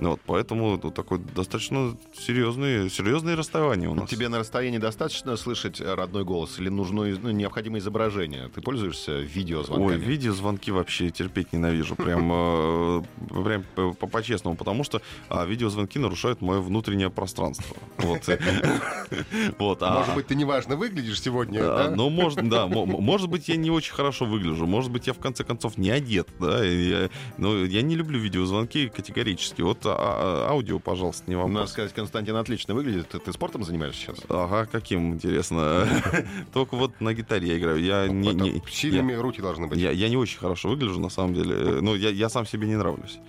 Ну 0.03 0.09
Вот, 0.11 0.19
поэтому 0.25 0.75
это 0.75 0.91
такое 0.91 1.19
достаточно 1.19 1.95
серьезные, 2.13 2.89
серьезные 2.89 3.35
расставания 3.35 3.87
у 3.89 3.95
нас. 3.95 4.09
Тебе 4.09 4.27
на 4.27 4.37
расстоянии 4.39 4.77
достаточно 4.77 5.37
слышать 5.37 5.79
родной 5.79 6.25
голос 6.25 6.59
или 6.59 6.67
нужно 6.67 7.05
ну, 7.05 7.31
необходимое 7.31 7.79
изображение? 7.79 8.49
Ты 8.49 8.59
пользуешься 8.59 9.21
видеозвонками? 9.21 9.95
Ой, 9.95 9.97
видеозвонки 9.97 10.71
вообще 10.71 11.09
терпеть 11.09 11.53
ненавижу. 11.53 11.95
Прям, 11.95 12.29
э, 12.33 13.01
прям 13.29 13.63
по- 13.75 13.93
по- 13.93 14.07
по-честному. 14.07 14.57
Потому 14.57 14.83
что 14.83 15.01
а, 15.29 15.45
видеозвонки 15.45 15.97
нарушают 15.97 16.41
мое 16.41 16.59
внутреннее 16.59 17.09
пространство. 17.09 17.77
Э, 17.99 18.37
а- 19.59 19.99
Может 19.99 20.15
быть, 20.15 20.27
ты 20.27 20.35
неважно 20.35 20.75
выглядишь 20.75 21.21
сегодня, 21.21 21.59
А, 21.63 21.89
да? 21.89 21.95
Ну, 21.95 22.09
может, 22.09 22.47
да, 22.49 22.67
мо- 22.67 22.85
мо- 22.85 22.99
может 22.99 23.29
быть, 23.29 23.47
я 23.47 23.55
не 23.55 23.71
очень 23.71 23.93
хорошо 23.93 24.25
выгляжу, 24.25 24.65
может 24.65 24.91
быть, 24.91 25.07
я 25.07 25.13
в 25.13 25.19
конце 25.19 25.45
концов 25.45 25.77
не 25.77 25.89
одет, 25.91 26.27
да, 26.41 26.65
и 26.65 26.89
я- 26.89 27.09
но 27.37 27.63
я 27.63 27.81
не 27.81 27.95
люблю 27.95 28.19
видеозвонки 28.19 28.89
категорически. 28.89 29.61
Вот 29.61 29.85
а- 29.97 30.45
а- 30.47 30.51
аудио, 30.51 30.79
пожалуйста, 30.79 31.23
не 31.27 31.35
Надо 31.35 31.47
вопрос. 31.49 31.71
сказать, 31.71 31.93
Константин 31.93 32.35
отлично 32.35 32.73
выглядит. 32.73 33.09
Ты, 33.09 33.19
ты 33.19 33.33
спортом 33.33 33.63
занимаешься 33.63 34.01
сейчас? 34.01 34.17
Ага, 34.29 34.65
каким, 34.71 35.13
интересно. 35.13 35.87
Только 36.53 36.75
вот 36.75 36.99
на 37.01 37.13
гитаре 37.13 37.47
я 37.47 37.57
играю. 37.57 37.79
Я 37.83 38.07
не, 38.07 38.33
не- 38.33 38.61
Сильными 38.69 39.13
руки 39.13 39.41
должны 39.41 39.67
быть. 39.67 39.79
я, 39.79 39.91
я 39.91 40.09
не 40.09 40.17
очень 40.17 40.39
хорошо 40.39 40.69
выгляжу, 40.69 40.99
на 40.99 41.09
самом 41.09 41.33
деле. 41.33 41.81
Ну, 41.81 41.95
я, 41.95 42.09
я 42.09 42.29
сам 42.29 42.45
себе 42.45 42.67
не 42.67 42.75
нравлюсь. 42.75 43.19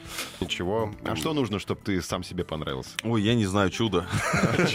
Ничего. 0.41 0.91
А 1.05 1.17
что 1.17 1.33
нужно, 1.35 1.59
чтобы 1.59 1.81
ты 1.85 2.01
сам 2.03 2.23
себе 2.23 2.45
понравился? 2.45 2.91
Ой, 3.05 3.23
я 3.23 3.35
не 3.35 3.47
знаю, 3.47 3.71
чудо. 3.71 4.07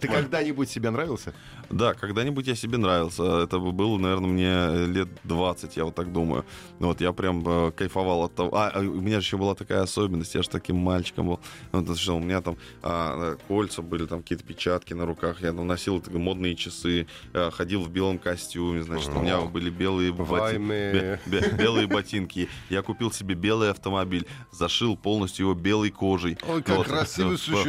Ты 0.00 0.08
когда-нибудь 0.08 0.68
себе 0.70 0.90
нравился? 0.90 1.32
Да, 1.70 1.94
когда-нибудь 1.94 2.46
я 2.46 2.54
себе 2.54 2.78
нравился. 2.78 3.42
Это 3.42 3.58
бы 3.58 3.72
было, 3.72 3.98
наверное, 3.98 4.28
мне 4.30 4.86
лет 4.86 5.08
20, 5.24 5.76
я 5.76 5.84
вот 5.84 5.94
так 5.94 6.12
думаю. 6.12 6.44
Вот 6.78 7.00
я 7.00 7.12
прям 7.12 7.42
э, 7.46 7.72
кайфовал 7.72 8.24
от 8.24 8.34
того. 8.34 8.54
А, 8.56 8.70
а 8.74 8.80
у 8.80 9.00
меня 9.00 9.20
же 9.20 9.26
еще 9.26 9.36
была 9.36 9.54
такая 9.54 9.82
особенность, 9.82 10.34
я 10.34 10.42
же 10.42 10.48
таким 10.68 10.76
мальчиком 10.82 11.28
был. 11.28 11.40
Ну, 11.72 11.84
то, 11.84 11.94
что 11.96 12.16
у 12.16 12.20
меня 12.20 12.42
там 12.42 12.56
а, 12.82 13.32
э, 13.32 13.36
кольца 13.48 13.80
были, 13.80 14.04
там 14.06 14.20
какие-то 14.20 14.44
печатки 14.44 14.92
на 14.92 15.06
руках. 15.06 15.40
Я 15.40 15.52
ну, 15.52 15.64
носил 15.64 16.00
так, 16.00 16.12
модные 16.12 16.54
часы, 16.56 17.06
э, 17.32 17.50
ходил 17.50 17.82
в 17.82 17.90
белом 17.90 18.18
костюме, 18.18 18.82
значит, 18.82 19.08
у 19.16 19.20
меня 19.20 19.40
были 19.40 19.70
белые, 19.70 20.12
Вайны. 20.12 20.92
бе- 20.92 21.20
бе- 21.26 21.50
белые 21.52 21.86
ботинки. 21.86 22.48
Я 22.68 22.82
купил 22.82 23.10
себе 23.10 23.34
белый 23.34 23.70
автомобиль, 23.70 24.26
зашил 24.52 24.96
полностью 24.96 25.46
его 25.46 25.54
белой 25.54 25.90
кожей. 25.90 26.36
Ой, 26.46 26.62
как 26.62 26.76
Ну, 26.76 26.84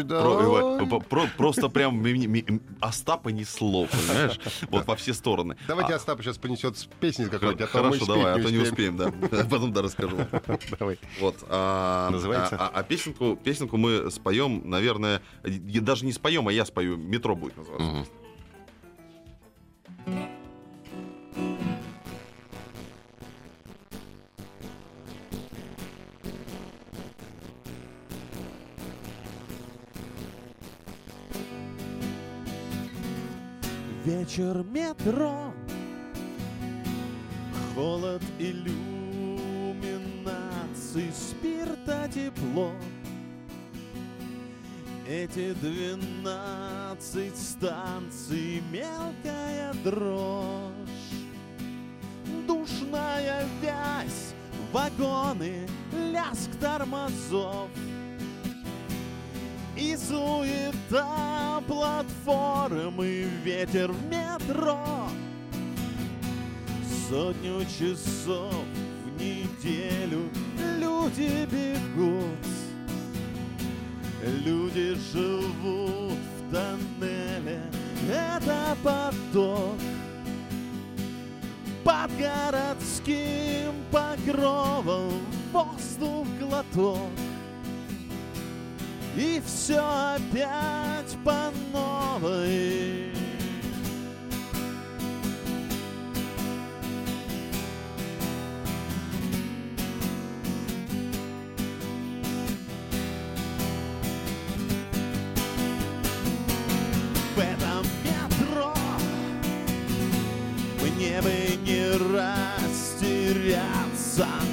да. 0.03 0.21
про- 0.21 0.85
про- 0.85 0.99
про- 0.99 1.27
Просто 1.38 1.69
прям 1.69 2.01
ми- 2.01 2.27
ми- 2.27 2.59
Остапа 2.81 3.29
несло, 3.29 3.85
понимаешь? 3.85 4.39
Вот 4.69 4.85
во 4.88 4.95
все 4.97 5.13
стороны. 5.13 5.55
Давайте 5.67 5.93
А, 5.93 5.95
Остап 5.95 6.21
сейчас 6.21 6.38
понесет 6.38 6.75
песни 6.99 7.25
какой-нибудь, 7.25 7.62
а 7.62 7.67
то 7.67 7.71
Хорошо, 7.71 8.05
давай, 8.05 8.33
а 8.33 8.43
то 8.43 8.49
не 8.49 8.57
успеем. 8.57 8.95
успеем, 8.95 8.97
да. 8.97 9.43
Потом 9.49 9.71
да 9.71 9.81
расскажу. 9.83 10.17
Давай. 10.79 10.99
Вот. 11.21 11.35
а, 11.47 12.09
Называется? 12.09 12.57
Песенку, 12.89 13.36
песенку 13.36 13.78
мы 13.78 14.10
споем, 14.10 14.63
наверное, 14.67 15.21
даже 15.43 16.06
не 16.06 16.12
споем, 16.12 16.47
а 16.47 16.52
я 16.52 16.65
спою. 16.65 16.97
Метро 16.97 17.36
будет 17.36 17.56
называться. 17.56 17.88
Мгм. 17.88 18.06
Вечер 34.04 34.63
метро 34.63 35.54
Холод 37.75 38.23
иллюминаций 40.99 41.12
Спирта 41.13 42.09
тепло. 42.13 42.71
Эти 45.07 45.53
двенадцать 45.53 47.38
станций 47.38 48.62
Мелкая 48.71 49.73
дрожь. 49.83 50.71
Душная 52.47 53.45
вязь 53.62 54.33
Вагоны 54.71 55.67
Ляск 56.12 56.51
тормозов. 56.59 57.69
И 59.75 59.95
суета 59.95 61.63
платформы, 61.65 63.27
ветер 63.43 63.91
в 63.91 64.05
метро. 64.05 65.07
Сотню 67.09 67.63
часов 67.65 68.53
в 69.05 69.19
неделю 69.19 69.98
люди 71.09 71.47
бегут. 71.51 72.45
Люди 74.45 74.95
живут 75.13 76.19
в 76.37 76.51
тоннеле, 76.51 77.61
это 78.11 78.75
поток 78.83 79.77
Под 81.83 82.11
городским 82.17 83.73
покровом. 83.91 85.13
Воздух 85.51 86.27
глоток. 86.39 87.09
И 89.15 89.41
все 89.45 89.79
опять 89.79 91.17
по 91.23 91.51
новой. 91.73 93.18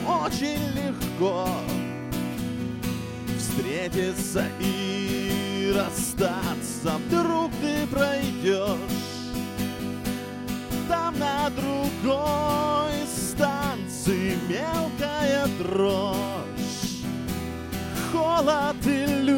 Очень 0.06 0.60
легко 0.74 1.48
встретиться 3.38 4.44
и 4.60 5.72
расстаться. 5.74 6.98
Вдруг 7.08 7.50
ты 7.60 7.86
пройдешь 7.86 8.78
Там 10.88 11.18
на 11.18 11.50
другой 11.50 12.92
станции. 13.06 14.38
Мелкая 14.48 15.46
дрожь 15.58 16.46
Холод 18.12 18.76
иллюминаций 18.84 19.35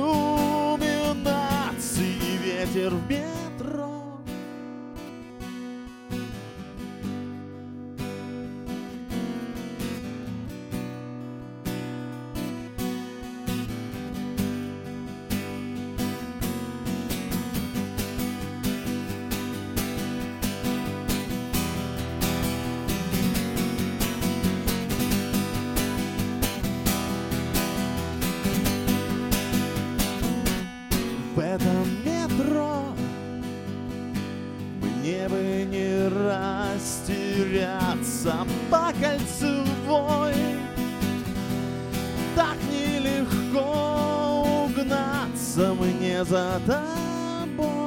угнаться 45.58 45.74
мне 45.74 46.24
за 46.24 46.60
тобой 46.66 47.78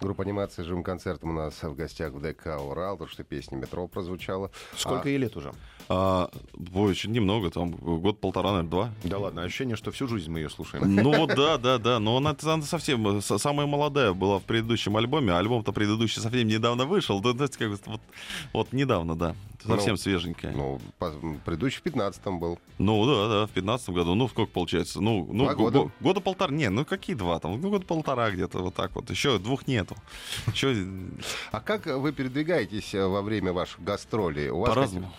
Группа 0.00 0.22
анимации 0.22 0.62
«Живым 0.62 0.82
концертом» 0.82 1.30
у 1.30 1.32
нас 1.34 1.62
в 1.62 1.74
гостях 1.74 2.12
в 2.12 2.20
ДК 2.20 2.58
«Урал», 2.60 2.96
то, 2.96 3.06
что 3.06 3.24
песня 3.24 3.56
«Метро» 3.56 3.86
прозвучала. 3.88 4.50
Сколько 4.76 5.08
А, 5.08 5.10
ей 5.10 5.18
лет 5.18 5.36
уже? 5.36 5.52
А, 5.88 6.30
ой, 6.74 6.90
очень 6.92 7.12
немного, 7.12 7.50
там 7.50 7.72
год-полтора, 7.72 8.50
наверное, 8.50 8.70
два. 8.70 8.90
Да 9.04 9.18
ладно, 9.18 9.42
ощущение, 9.42 9.76
что 9.76 9.90
всю 9.90 10.08
жизнь 10.08 10.30
мы 10.30 10.38
ее 10.40 10.50
слушаем. 10.50 10.94
Ну 10.94 11.14
вот 11.14 11.28
да, 11.36 11.58
да, 11.58 11.78
да. 11.78 11.98
Но 11.98 12.16
она, 12.16 12.34
она 12.42 12.62
совсем 12.62 13.18
э, 13.18 13.20
самая 13.20 13.66
молодая 13.66 14.12
была 14.12 14.38
в 14.38 14.42
предыдущем 14.44 14.96
альбоме. 14.96 15.32
а 15.32 15.38
Альбом-то 15.38 15.72
предыдущий 15.72 16.22
совсем 16.22 16.46
недавно 16.48 16.86
вышел. 16.86 17.20
Да, 17.20 17.32
знаете, 17.32 17.58
как 17.58 17.68
вот, 17.86 18.00
вот 18.52 18.72
недавно, 18.72 19.14
да. 19.14 19.34
Совсем 19.66 19.92
Ну, 19.92 19.96
свеженькая. 19.96 20.52
Ну, 20.52 20.78
Ну, 20.78 20.80
по- 20.98 21.12
предыдущий 21.44 21.80
в 21.80 21.86
15-м 21.86 22.38
был. 22.38 22.58
да, 22.78 23.28
да, 23.28 23.46
в 23.46 23.50
пятнадцатом 23.50 23.94
году. 23.94 24.14
Ну, 24.14 24.28
сколько 24.28 24.52
получается? 24.52 25.00
Ну, 25.00 25.26
ну 25.32 25.44
Два 25.44 25.54
го- 25.54 25.62
года. 25.64 25.78
го- 25.80 25.90
года 26.00 26.20
полтора. 26.20 26.52
Не, 26.52 26.68
ну 26.68 26.84
какие 26.84 27.16
два 27.16 27.38
там? 27.40 27.58
Ну, 27.60 27.70
года 27.70 27.86
полтора 27.86 28.30
где-то 28.30 28.58
вот 28.58 28.74
так 28.74 28.94
вот. 28.94 29.08
Еще 29.10 29.38
двух 29.38 29.66
нету. 29.66 29.96
Еще 30.52 30.86
А 31.52 31.60
как 31.60 31.86
вы 31.86 32.12
передвигаетесь 32.12 32.94
э, 32.94 33.06
во 33.06 33.22
время 33.22 33.52
ваших 33.54 33.82
гастролей? 33.82 34.50
У 34.50 34.60
вас 34.60 34.68
по-разному. 34.68 35.10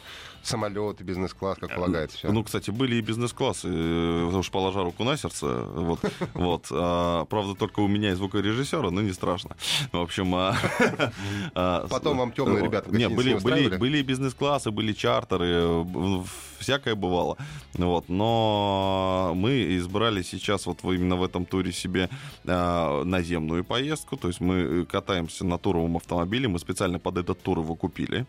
Самолеты, 0.46 1.04
бизнес-класс, 1.04 1.58
как 1.60 1.76
полагается. 1.76 2.18
всё. 2.18 2.32
Ну, 2.32 2.44
кстати, 2.44 2.70
были 2.70 2.96
и 2.96 3.02
бизнес-классы, 3.02 3.68
э, 3.68 4.24
уж 4.26 4.52
положа 4.52 4.84
руку 4.84 5.04
на 5.04 5.18
сердце. 5.18 5.48
Вот, 5.48 6.00
вот. 6.36 6.68
А, 6.72 7.26
правда, 7.26 7.56
только 7.56 7.80
у 7.80 7.88
меня 7.88 8.12
и 8.12 8.14
звукорежиссера, 8.14 8.92
но 8.92 9.02
не 9.02 9.12
страшно. 9.12 9.58
В 9.92 10.00
общем... 10.00 10.34
а, 10.36 10.56
а, 11.56 11.88
Потом 11.88 12.20
вам 12.20 12.32
темные 12.32 12.64
ребята 12.64 12.90
были, 12.90 13.00
не 13.00 13.08
были, 13.40 13.78
были 13.78 13.98
и 13.98 14.04
бизнес-классы, 14.04 14.70
были 14.70 14.94
чартеры, 14.94 15.48
э, 15.48 16.24
всякое 16.60 16.96
бывало. 16.96 17.38
Вот. 17.74 18.10
Но 18.10 19.34
мы 19.36 19.78
избрали 19.78 20.22
сейчас 20.22 20.66
вот 20.66 20.84
именно 20.84 21.16
в 21.16 21.24
этом 21.24 21.46
туре 21.46 21.72
себе 21.72 22.10
а, 22.46 23.04
наземную 23.04 23.64
поездку. 23.64 24.18
То 24.18 24.28
есть 24.28 24.42
мы 24.42 24.86
катаемся 24.86 25.46
на 25.46 25.58
туровом 25.58 25.98
автомобиле. 25.98 26.48
Мы 26.48 26.60
специально 26.60 27.00
под 27.00 27.18
этот 27.18 27.42
тур 27.42 27.60
его 27.60 27.76
купили. 27.76 28.26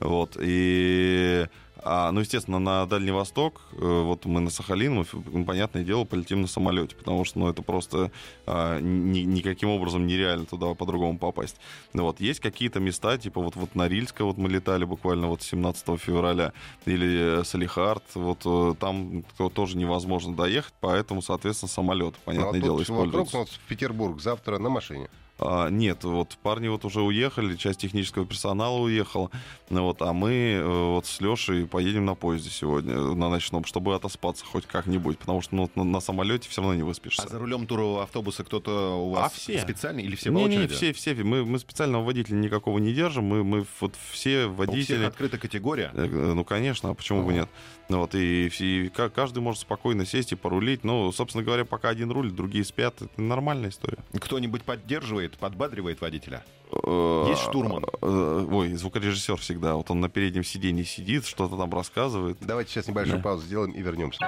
Вот. 0.00 0.36
И 0.40 1.46
а, 1.82 2.10
ну, 2.12 2.20
естественно, 2.20 2.58
на 2.58 2.86
Дальний 2.86 3.10
Восток, 3.10 3.60
э, 3.72 3.76
вот 4.02 4.24
мы 4.24 4.40
на 4.40 4.50
Сахалин, 4.50 4.94
мы, 4.94 5.06
ну, 5.12 5.44
понятное 5.44 5.84
дело, 5.84 6.04
полетим 6.04 6.40
на 6.42 6.46
самолете, 6.48 6.96
потому 6.96 7.24
что, 7.24 7.38
ну, 7.38 7.48
это 7.48 7.62
просто 7.62 8.10
а, 8.46 8.80
ни- 8.80 9.20
никаким 9.20 9.68
образом 9.70 10.06
нереально 10.06 10.46
туда 10.46 10.74
по-другому 10.74 11.18
попасть. 11.18 11.56
Ну, 11.92 12.02
вот, 12.04 12.20
есть 12.20 12.40
какие-то 12.40 12.80
места, 12.80 13.18
типа 13.18 13.40
вот, 13.40 13.56
вот 13.56 13.74
Норильска, 13.74 14.24
вот 14.24 14.36
мы 14.38 14.48
летали 14.48 14.84
буквально 14.84 15.28
вот 15.28 15.42
17 15.42 15.98
февраля, 16.00 16.52
или 16.86 17.40
э, 17.40 17.44
Салихард, 17.44 18.02
вот 18.14 18.38
э, 18.44 18.74
там 18.80 19.24
то- 19.36 19.48
тоже 19.50 19.76
невозможно 19.76 20.34
доехать, 20.34 20.74
поэтому, 20.80 21.22
соответственно, 21.22 21.68
самолет, 21.68 22.14
Ну, 22.14 22.20
а 22.22 22.26
понятное 22.26 22.60
дело, 22.60 22.78
вокруг, 22.78 22.84
используется. 22.88 23.36
вот 23.38 23.48
в 23.48 23.58
Петербург 23.68 24.20
завтра 24.20 24.58
на 24.58 24.68
машине. 24.70 25.08
А, 25.38 25.68
нет, 25.68 26.02
вот 26.04 26.36
парни 26.42 26.68
вот 26.68 26.84
уже 26.86 27.02
уехали, 27.02 27.56
часть 27.56 27.80
технического 27.80 28.24
персонала 28.24 28.78
уехала, 28.78 29.30
ну 29.68 29.82
вот, 29.82 30.00
а 30.00 30.14
мы 30.14 30.30
э, 30.32 30.64
вот 30.66 31.04
с 31.06 31.20
Лешей 31.20 31.66
поедем 31.66 32.06
на 32.06 32.14
поезде 32.14 32.48
сегодня, 32.48 32.94
э, 32.94 33.14
на 33.14 33.28
ночном, 33.28 33.64
чтобы 33.66 33.94
отоспаться 33.94 34.46
хоть 34.46 34.64
как-нибудь, 34.66 35.18
потому 35.18 35.42
что 35.42 35.54
ну, 35.54 35.70
на, 35.74 35.84
на 35.84 36.00
самолете 36.00 36.48
все 36.48 36.62
равно 36.62 36.74
не 36.74 36.82
выспишься. 36.84 37.22
А 37.24 37.28
за 37.28 37.38
рулем 37.38 37.66
турового 37.66 38.02
автобуса 38.04 38.44
кто-то 38.44 38.96
у 38.96 39.10
вас 39.10 39.26
А 39.32 39.36
все. 39.36 39.58
специальный 39.58 40.04
или 40.04 40.16
все 40.16 40.30
по 40.32 40.36
не, 40.38 40.44
не, 40.46 40.56
очереди? 40.56 40.74
все, 40.74 40.92
все, 40.94 41.14
мы, 41.22 41.44
мы 41.44 41.58
специального 41.58 42.02
водителя 42.02 42.36
никакого 42.36 42.78
не 42.78 42.94
держим, 42.94 43.24
мы, 43.24 43.44
мы 43.44 43.66
вот 43.80 43.94
все 44.10 44.46
У 44.46 44.48
всех 44.54 44.56
водители... 44.56 45.04
открыта 45.04 45.36
категория. 45.38 45.90
Э, 45.92 46.06
Ну, 46.06 46.44
конечно, 46.44 46.88
а 46.90 46.94
почему 46.94 47.22
бы 47.24 47.34
нет? 47.34 47.48
Ну, 47.88 47.98
вот, 47.98 48.14
и, 48.14 48.50
и 48.58 48.88
ка- 48.88 49.10
каждый 49.10 49.38
может 49.40 49.60
спокойно 49.60 50.04
сесть 50.06 50.32
и 50.32 50.34
порулить. 50.34 50.82
Ну, 50.82 51.12
собственно 51.12 51.44
говоря, 51.44 51.64
пока 51.64 51.88
один 51.90 52.10
рулит, 52.10 52.34
другие 52.34 52.64
спят. 52.64 53.00
Это 53.00 53.20
нормальная 53.20 53.68
история. 53.70 53.98
Кто-нибудь 54.18 54.62
поддерживает, 54.62 55.25
подбадривает 55.34 56.00
водителя? 56.00 56.44
Э, 56.72 57.24
Есть 57.28 57.42
штурман? 57.42 57.84
э, 58.02 58.46
Ой, 58.50 58.72
звукорежиссер 58.74 59.36
всегда. 59.36 59.74
Вот 59.76 59.90
он 59.90 60.00
на 60.00 60.08
переднем 60.08 60.44
сиденье 60.44 60.84
сидит, 60.84 61.26
что-то 61.26 61.56
там 61.56 61.72
рассказывает. 61.72 62.38
Давайте 62.40 62.70
сейчас 62.72 62.88
небольшую 62.88 63.18
Да. 63.18 63.22
паузу 63.24 63.46
сделаем 63.46 63.72
и 63.72 63.80
вернемся. 63.82 64.18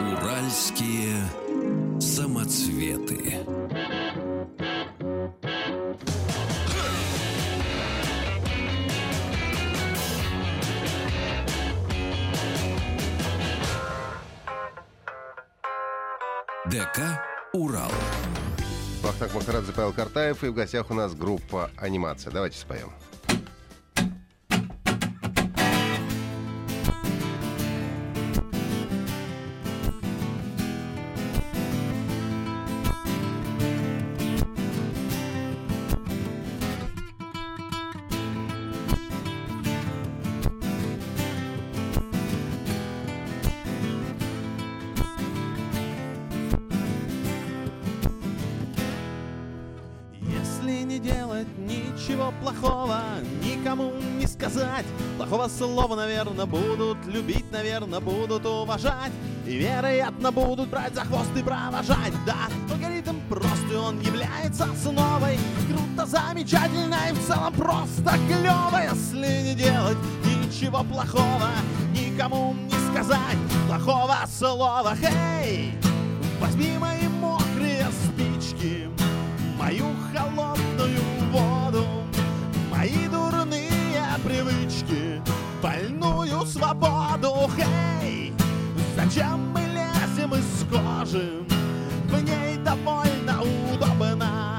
Уральские 0.00 1.16
самоцветы. 2.00 3.40
Вахтанг 19.22 19.34
Махарадзе, 19.40 19.72
Павел 19.72 19.92
Картаев, 19.92 20.42
и 20.42 20.48
в 20.48 20.54
гостях 20.54 20.90
у 20.90 20.94
нас 20.94 21.14
группа 21.14 21.70
«Анимация». 21.76 22.32
Давайте 22.32 22.58
споем. 22.58 22.90
Наверное, 56.32 56.46
будут 56.46 57.06
любить, 57.06 57.50
наверное, 57.52 58.00
будут 58.00 58.46
уважать. 58.46 59.12
И, 59.46 59.56
вероятно, 59.58 60.30
будут 60.30 60.68
брать 60.68 60.94
за 60.94 61.02
хвост 61.02 61.30
и 61.36 61.42
провожать. 61.42 62.12
Да, 62.26 62.48
алгоритм 62.70 63.16
прост, 63.28 63.64
и 63.70 63.74
он 63.74 64.00
является 64.00 64.64
основой. 64.64 65.38
Круто, 65.68 66.06
замечательно 66.06 66.96
и 67.10 67.12
в 67.12 67.26
целом 67.26 67.52
просто 67.52 68.12
клево 68.28 68.80
Если 68.90 69.42
не 69.42 69.54
делать 69.54 69.98
ничего 70.24 70.84
плохого, 70.84 71.50
никому 71.92 72.54
не 72.54 72.90
сказать 72.90 73.38
Плохого 73.66 74.16
слова, 74.26 74.94
хей! 74.96 75.74
Возьми 76.40 76.78
мои 76.78 77.08
мокрые 77.08 77.86
спички 78.04 78.88
Мою 79.58 79.86
холодную 80.12 81.00
воду 81.30 81.84
Мои 82.70 83.08
дурные 83.08 83.72
привычки 84.24 85.20
Больную 85.62 86.44
свободу 86.44 87.48
Хей! 87.56 88.34
Зачем 88.96 89.52
мы 89.52 89.60
лезем 89.60 90.34
из 90.34 90.64
кожи? 90.68 91.44
В 92.08 92.20
ней 92.20 92.56
довольно 92.56 93.40
удобно 93.72 94.58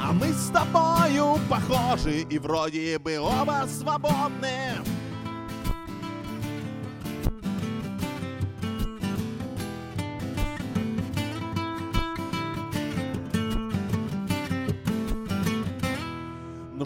А 0.00 0.12
мы 0.12 0.32
с 0.32 0.46
тобою 0.50 1.40
похожи 1.50 2.20
И 2.30 2.38
вроде 2.38 2.96
бы 3.00 3.18
оба 3.18 3.66
свободны 3.66 4.76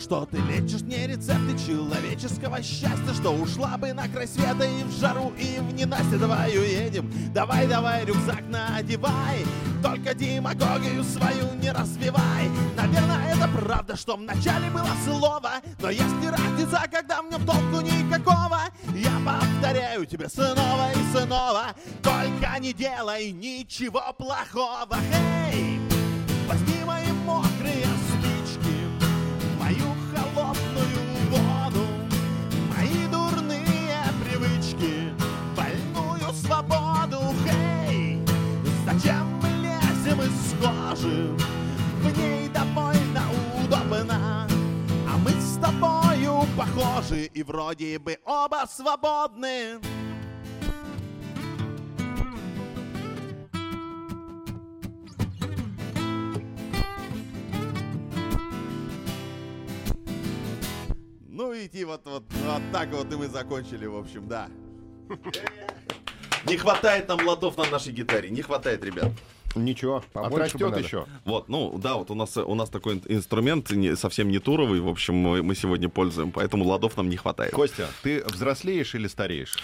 Что 0.01 0.25
ты 0.25 0.39
лечишь 0.39 0.81
мне 0.81 1.07
рецепты 1.07 1.59
человеческого 1.59 2.63
счастья 2.63 3.13
Что 3.15 3.35
ушла 3.35 3.77
бы 3.77 3.93
на 3.93 4.09
край 4.09 4.27
света 4.27 4.65
и 4.65 4.83
в 4.83 4.99
жару, 4.99 5.31
и 5.39 5.61
в 5.61 5.75
ненастье 5.75 6.17
Давай 6.17 6.57
уедем, 6.57 7.13
давай, 7.35 7.67
давай, 7.67 8.07
рюкзак 8.07 8.43
надевай 8.49 9.45
Только 9.83 10.15
демагогию 10.15 11.05
свою 11.05 11.53
не 11.61 11.71
развивай 11.71 12.49
Наверное, 12.77 13.35
это 13.35 13.47
правда, 13.49 13.95
что 13.95 14.17
вначале 14.17 14.71
было 14.71 14.89
слово 15.05 15.53
Но 15.79 15.91
не 15.91 16.31
разница, 16.31 16.83
когда 16.91 17.21
в 17.21 17.31
нем 17.31 17.45
толку 17.45 17.83
никакого 17.83 18.61
Я 18.95 19.13
повторяю 19.23 20.07
тебе 20.07 20.31
снова 20.31 20.93
и 20.93 21.17
снова 21.17 21.67
Только 22.03 22.59
не 22.59 22.73
делай 22.73 23.33
ничего 23.33 24.03
плохого 24.17 24.97
Хей! 25.13 25.79
Возьми 26.49 26.85
мои 26.87 27.07
мокрые 27.27 27.90
вроде 47.61 47.99
бы 47.99 48.19
оба 48.25 48.65
свободны 48.67 49.79
Ну, 61.29 61.55
идти 61.55 61.85
вот, 61.85 62.07
вот, 62.07 62.25
вот 62.33 62.63
так 62.73 62.89
вот 62.93 63.13
и 63.13 63.17
мы 63.17 63.29
закончили, 63.29 63.85
в 63.85 63.97
общем, 63.97 64.27
да. 64.27 64.49
Не 66.47 66.57
хватает 66.57 67.09
нам 67.09 67.27
ладов 67.27 67.59
на 67.59 67.67
нашей 67.67 67.93
гитаре, 67.93 68.31
не 68.31 68.41
хватает, 68.41 68.83
ребят. 68.85 69.13
Ничего, 69.57 70.03
Побольше 70.13 70.57
отрастет 70.57 70.85
еще. 70.85 71.07
Вот, 71.25 71.49
ну 71.49 71.77
да, 71.79 71.97
вот 71.97 72.11
у 72.11 72.15
нас, 72.15 72.37
у 72.37 72.55
нас 72.55 72.69
такой 72.69 72.95
ин- 72.95 73.03
инструмент 73.09 73.71
не- 73.71 73.97
совсем 73.97 74.29
не 74.29 74.39
туровый, 74.39 74.81
в 74.81 74.89
общем, 74.89 75.15
мы, 75.17 75.43
мы 75.43 75.57
сегодня 75.57 75.89
пользуем, 75.89 76.31
поэтому 76.31 76.65
ладов 76.65 76.97
нам 76.97 77.09
не 77.09 77.17
хватает. 77.17 77.53
Костя, 77.53 77.89
ты 78.03 78.23
взрослеешь 78.25 78.95
или 78.95 79.09
стареешь? 79.09 79.59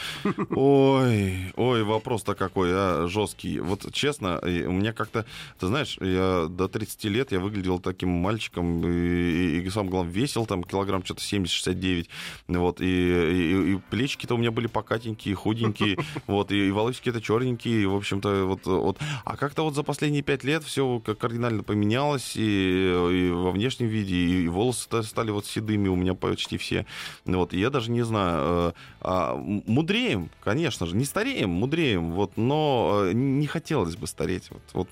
Ой, 0.51 1.53
ой, 1.57 1.85
вопрос-то 1.85 2.35
какой, 2.35 2.71
а, 2.73 3.07
жесткий. 3.09 3.61
Вот 3.61 3.93
честно, 3.93 4.41
у 4.43 4.73
меня 4.73 4.93
как-то, 4.93 5.25
ты 5.61 5.69
знаешь, 5.69 5.97
я 6.01 6.47
до 6.49 6.67
30 6.69 7.05
лет 7.05 7.31
я 7.31 7.39
выглядел 7.39 7.79
таким 7.79 8.09
мальчиком, 8.09 8.85
и, 8.85 9.61
и, 9.61 9.61
и 9.61 9.71
самое 9.71 9.91
главное, 9.91 10.13
весил 10.13 10.47
там 10.47 10.65
килограмм 10.65 11.05
что-то 11.05 11.23
70-69, 11.23 12.09
вот, 12.49 12.81
и, 12.81 12.85
и, 12.87 13.73
и 13.75 13.81
плечики-то 13.91 14.35
у 14.35 14.39
меня 14.39 14.51
были 14.51 14.67
покатенькие, 14.67 15.37
худенькие, 15.37 15.97
вот, 16.27 16.51
и, 16.51 16.67
и 16.67 16.71
волосики-то 16.73 17.21
черненькие, 17.21 17.87
в 17.87 17.95
общем-то, 17.95 18.47
вот, 18.47 18.67
вот. 18.67 18.99
А 19.25 19.37
как-то 19.37 19.63
вот 19.63 19.76
за 19.77 19.83
последние 19.83 20.23
пять 20.23 20.43
лет 20.43 20.65
все 20.65 21.01
кардинально 21.01 21.63
поменялось, 21.63 22.33
и, 22.35 22.41
и 22.41 23.31
во 23.31 23.53
внешнем 23.53 23.87
виде, 23.87 24.17
и, 24.17 24.49
волосы 24.49 25.03
стали 25.03 25.31
вот 25.31 25.47
седыми 25.47 25.89
у 25.89 25.95
меня 25.95 26.15
почти 26.15 26.57
все, 26.57 26.87
вот, 27.25 27.53
я 27.53 27.71
даже 27.71 27.91
не 27.91 28.03
знаю, 28.03 28.39
э, 28.41 28.73
а, 29.03 29.37
мудреем, 29.37 30.31
конечно 30.43 30.87
же, 30.87 30.97
не 30.97 31.05
стареем, 31.05 31.51
мудреем, 31.51 32.13
вот, 32.13 32.33
но 32.37 33.03
э, 33.05 33.13
не 33.13 33.47
хотелось 33.47 33.97
бы 33.97 34.07
стареть, 34.07 34.51
вот, 34.51 34.63
вот, 34.73 34.89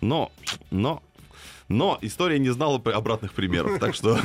но, 0.00 0.32
но, 0.70 1.02
но 1.68 1.98
история 2.00 2.38
не 2.38 2.50
знала 2.50 2.76
обратных 2.76 3.32
примеров, 3.32 3.78
так 3.78 3.94
что 3.94 4.18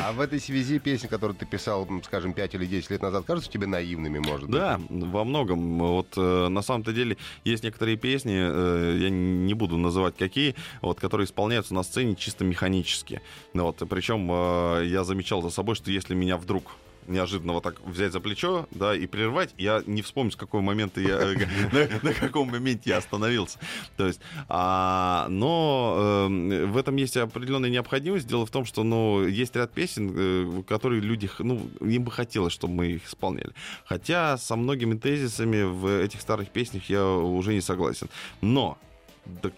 А 0.00 0.12
в 0.12 0.20
этой 0.20 0.40
связи 0.40 0.78
песни, 0.78 1.06
которые 1.06 1.36
ты 1.36 1.46
писал, 1.46 1.88
скажем, 2.04 2.32
5 2.32 2.54
или 2.54 2.66
10 2.66 2.90
лет 2.90 3.02
назад, 3.02 3.24
кажутся 3.24 3.50
тебе 3.50 3.66
наивными, 3.66 4.18
может 4.18 4.48
быть? 4.48 4.58
Да, 4.58 4.80
во 4.88 5.24
многом. 5.24 5.78
Вот 5.78 6.08
э, 6.16 6.48
на 6.48 6.62
самом-то 6.62 6.92
деле 6.92 7.16
есть 7.44 7.64
некоторые 7.64 7.96
песни, 7.96 8.36
э, 8.36 8.98
я 9.00 9.10
не 9.10 9.54
буду 9.54 9.76
называть 9.76 10.16
какие, 10.16 10.54
вот, 10.82 11.00
которые 11.00 11.26
исполняются 11.26 11.74
на 11.74 11.82
сцене 11.82 12.14
чисто 12.14 12.44
механически. 12.44 13.20
Вот, 13.52 13.82
причем 13.88 14.28
э, 14.30 14.86
я 14.86 15.04
замечал 15.04 15.42
за 15.42 15.50
собой, 15.50 15.74
что 15.74 15.90
если 15.90 16.14
меня 16.14 16.36
вдруг 16.36 16.72
неожиданно 17.06 17.52
вот 17.52 17.62
так 17.62 17.80
взять 17.86 18.12
за 18.12 18.20
плечо, 18.20 18.66
да, 18.70 18.94
и 18.94 19.06
прервать, 19.06 19.54
я 19.58 19.82
не 19.86 20.02
вспомню, 20.02 20.32
с 20.32 20.36
какого 20.36 20.60
момента 20.60 21.00
я, 21.00 21.18
э, 21.20 21.98
на, 22.02 22.12
каком 22.12 22.50
моменте 22.50 22.90
я 22.90 22.98
остановился. 22.98 23.58
То 23.96 24.06
есть, 24.06 24.20
а, 24.48 25.26
но 25.28 26.28
э, 26.28 26.66
в 26.66 26.76
этом 26.76 26.96
есть 26.96 27.16
определенная 27.16 27.70
необходимость. 27.70 28.26
Дело 28.26 28.46
в 28.46 28.50
том, 28.50 28.64
что, 28.64 28.82
ну, 28.82 29.26
есть 29.26 29.54
ряд 29.56 29.72
песен, 29.72 30.12
э, 30.14 30.62
которые 30.66 31.00
люди, 31.00 31.30
ну, 31.38 31.68
им 31.80 32.04
бы 32.04 32.10
хотелось, 32.10 32.52
чтобы 32.52 32.74
мы 32.74 32.86
их 32.92 33.06
исполняли. 33.06 33.52
Хотя 33.84 34.36
со 34.38 34.56
многими 34.56 34.96
тезисами 34.96 35.62
в 35.62 36.02
этих 36.02 36.20
старых 36.20 36.50
песнях 36.50 36.88
я 36.88 37.06
уже 37.06 37.52
не 37.52 37.60
согласен. 37.60 38.08
Но 38.40 38.78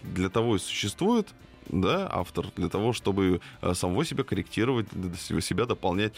для 0.03 0.29
того 0.29 0.55
и 0.55 0.59
существует 0.59 1.27
да, 1.69 2.07
автор, 2.11 2.47
для 2.55 2.69
того, 2.69 2.93
чтобы 2.93 3.41
э, 3.61 3.73
самого 3.73 4.05
себя 4.05 4.23
корректировать, 4.23 4.87
себя 5.41 5.65
дополнять. 5.65 6.13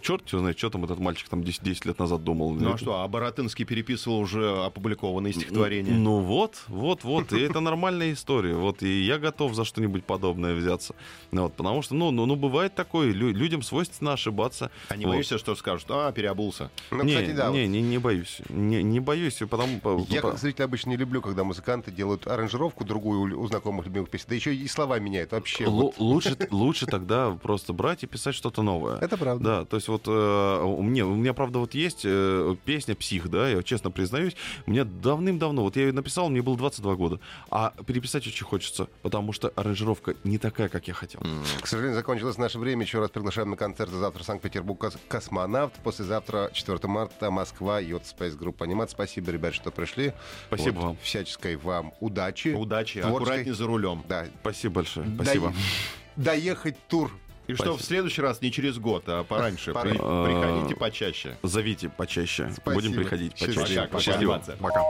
Черт 0.00 0.28
его 0.28 0.40
знает, 0.40 0.58
что 0.58 0.70
там 0.70 0.84
этот 0.84 0.98
мальчик 0.98 1.28
там 1.28 1.42
10, 1.44 1.62
10 1.62 1.86
лет 1.86 1.98
назад 1.98 2.24
думал. 2.24 2.50
Ну 2.52 2.72
а 2.74 2.78
что, 2.78 3.00
а 3.02 3.08
Боротынский 3.08 3.64
переписывал 3.64 4.18
уже 4.20 4.64
опубликованные 4.64 5.32
стихотворения. 5.32 5.92
Ну 5.92 6.20
вот, 6.20 6.62
вот, 6.68 7.04
вот, 7.04 7.32
и 7.32 7.40
это 7.40 7.60
нормальная 7.60 8.12
история. 8.12 8.54
Вот, 8.54 8.82
и 8.82 9.02
я 9.02 9.18
готов 9.18 9.54
за 9.54 9.64
что-нибудь 9.64 10.04
подобное 10.04 10.54
взяться. 10.54 10.94
Ну, 11.30 11.42
Вот, 11.44 11.54
потому 11.54 11.82
что, 11.82 11.94
ну, 11.94 12.10
ну, 12.10 12.26
ну, 12.26 12.36
бывает 12.36 12.74
такое, 12.74 13.12
лю- 13.12 13.32
людям 13.32 13.62
свойственно 13.62 14.12
ошибаться. 14.12 14.70
А 14.88 14.96
не 14.96 15.04
Вот. 15.04 15.12
боишься, 15.12 15.38
что 15.38 15.54
скажут, 15.54 15.86
а, 15.90 16.12
переобулся? 16.12 16.70
Ну, 16.90 17.02
не, 17.02 17.14
кстати, 17.14 17.32
да. 17.32 17.48
вот 17.50 17.56
не, 17.56 17.66
не, 17.68 17.80
не 17.82 17.98
боюсь. 17.98 18.40
Не, 18.48 18.82
не 18.82 19.00
боюсь, 19.00 19.34
потому... 19.48 19.80
по- 19.80 20.04
Я 20.08 20.20
по- 20.22 20.30
как 20.30 20.38
зритель 20.40 20.64
обычно 20.64 20.90
не 20.90 20.96
люблю, 20.96 21.20
когда 21.22 21.44
музыканты 21.44 21.90
делают 21.90 22.26
аранжировку 22.26 22.84
другую 22.84 23.38
у- 23.40 23.46
знакомых 23.46 23.86
любимых 23.86 24.10
песен, 24.10 24.26
да 24.28 24.34
еще 24.34 24.54
и 24.54 24.66
слова 24.68 24.98
меняют 24.98 25.32
вообще. 25.32 25.64
Лу- 25.64 25.70
вот. 25.82 25.98
лучше, 25.98 26.36
лучше 26.50 26.86
тогда 26.86 27.30
просто 27.42 27.72
брать 27.72 28.02
и 28.04 28.06
писать 28.06 28.34
что-то 28.34 28.62
новое. 28.62 28.98
Это 28.98 29.16
правда. 29.16 29.41
Да, 29.42 29.64
то 29.64 29.76
есть 29.76 29.88
вот 29.88 30.02
э, 30.06 30.62
у, 30.62 30.82
меня, 30.82 31.06
у 31.06 31.14
меня, 31.14 31.32
правда, 31.34 31.58
вот 31.58 31.74
есть 31.74 32.02
э, 32.04 32.56
песня 32.64 32.94
«Псих», 32.94 33.28
да, 33.28 33.48
я 33.48 33.62
честно 33.62 33.90
признаюсь, 33.90 34.36
мне 34.66 34.84
давным-давно, 34.84 35.62
вот 35.62 35.76
я 35.76 35.82
ее 35.86 35.92
написал, 35.92 36.28
мне 36.30 36.42
было 36.42 36.56
22 36.56 36.94
года, 36.94 37.20
а 37.50 37.72
переписать 37.86 38.26
очень 38.26 38.44
хочется, 38.44 38.88
потому 39.02 39.32
что 39.32 39.52
аранжировка 39.56 40.14
не 40.24 40.38
такая, 40.38 40.68
как 40.68 40.88
я 40.88 40.94
хотел. 40.94 41.20
К 41.60 41.66
сожалению, 41.66 41.96
закончилось 41.96 42.38
наше 42.38 42.58
время. 42.58 42.82
Еще 42.82 42.98
раз 43.00 43.10
приглашаем 43.10 43.50
на 43.50 43.56
концерты 43.56 43.96
завтра 43.96 44.22
Санкт-Петербург 44.22 44.80
«Кос- 44.80 44.98
«Космонавт», 45.08 45.74
послезавтра 45.82 46.50
4 46.52 46.78
марта 46.84 47.30
Москва, 47.30 47.80
YotaSpace, 47.80 48.34
группа 48.34 48.62
«Анимация». 48.62 48.90
Спасибо, 48.90 49.30
ребят, 49.30 49.54
что 49.54 49.70
пришли. 49.70 50.12
Спасибо 50.48 50.74
Вот, 50.76 50.84
вам. 50.84 50.96
Всяческой 51.02 51.56
вам 51.56 51.92
удачи. 52.00 52.48
Удачи, 52.48 53.00
Творческой- 53.00 53.16
аккуратнее 53.22 53.54
за 53.54 53.66
рулем. 53.66 54.04
Да. 54.08 54.26
Спасибо 54.40 54.74
большое. 54.76 55.06
Спасибо. 55.14 55.52
Доехать 56.16 56.76
тур. 56.88 57.10
И 57.52 57.56
что 57.56 57.76
в 57.76 57.82
следующий 57.82 58.22
раз 58.22 58.40
не 58.40 58.50
через 58.50 58.78
год, 58.78 59.04
а 59.06 59.24
пораньше. 59.24 59.72
При- 59.72 59.92
Приходите 59.92 60.76
почаще. 60.76 61.36
Зовите 61.42 61.88
почаще. 61.88 62.50
Спасибо. 62.56 62.74
Будем 62.74 62.92
приходить 62.94 63.32
почаще. 63.38 63.88
Пока. 63.90 64.38
Пока. 64.60 64.82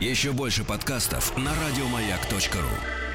Еще 0.00 0.32
больше 0.32 0.64
подкастов 0.64 1.36
на 1.36 1.52
радиомаяк.ру. 1.54 3.13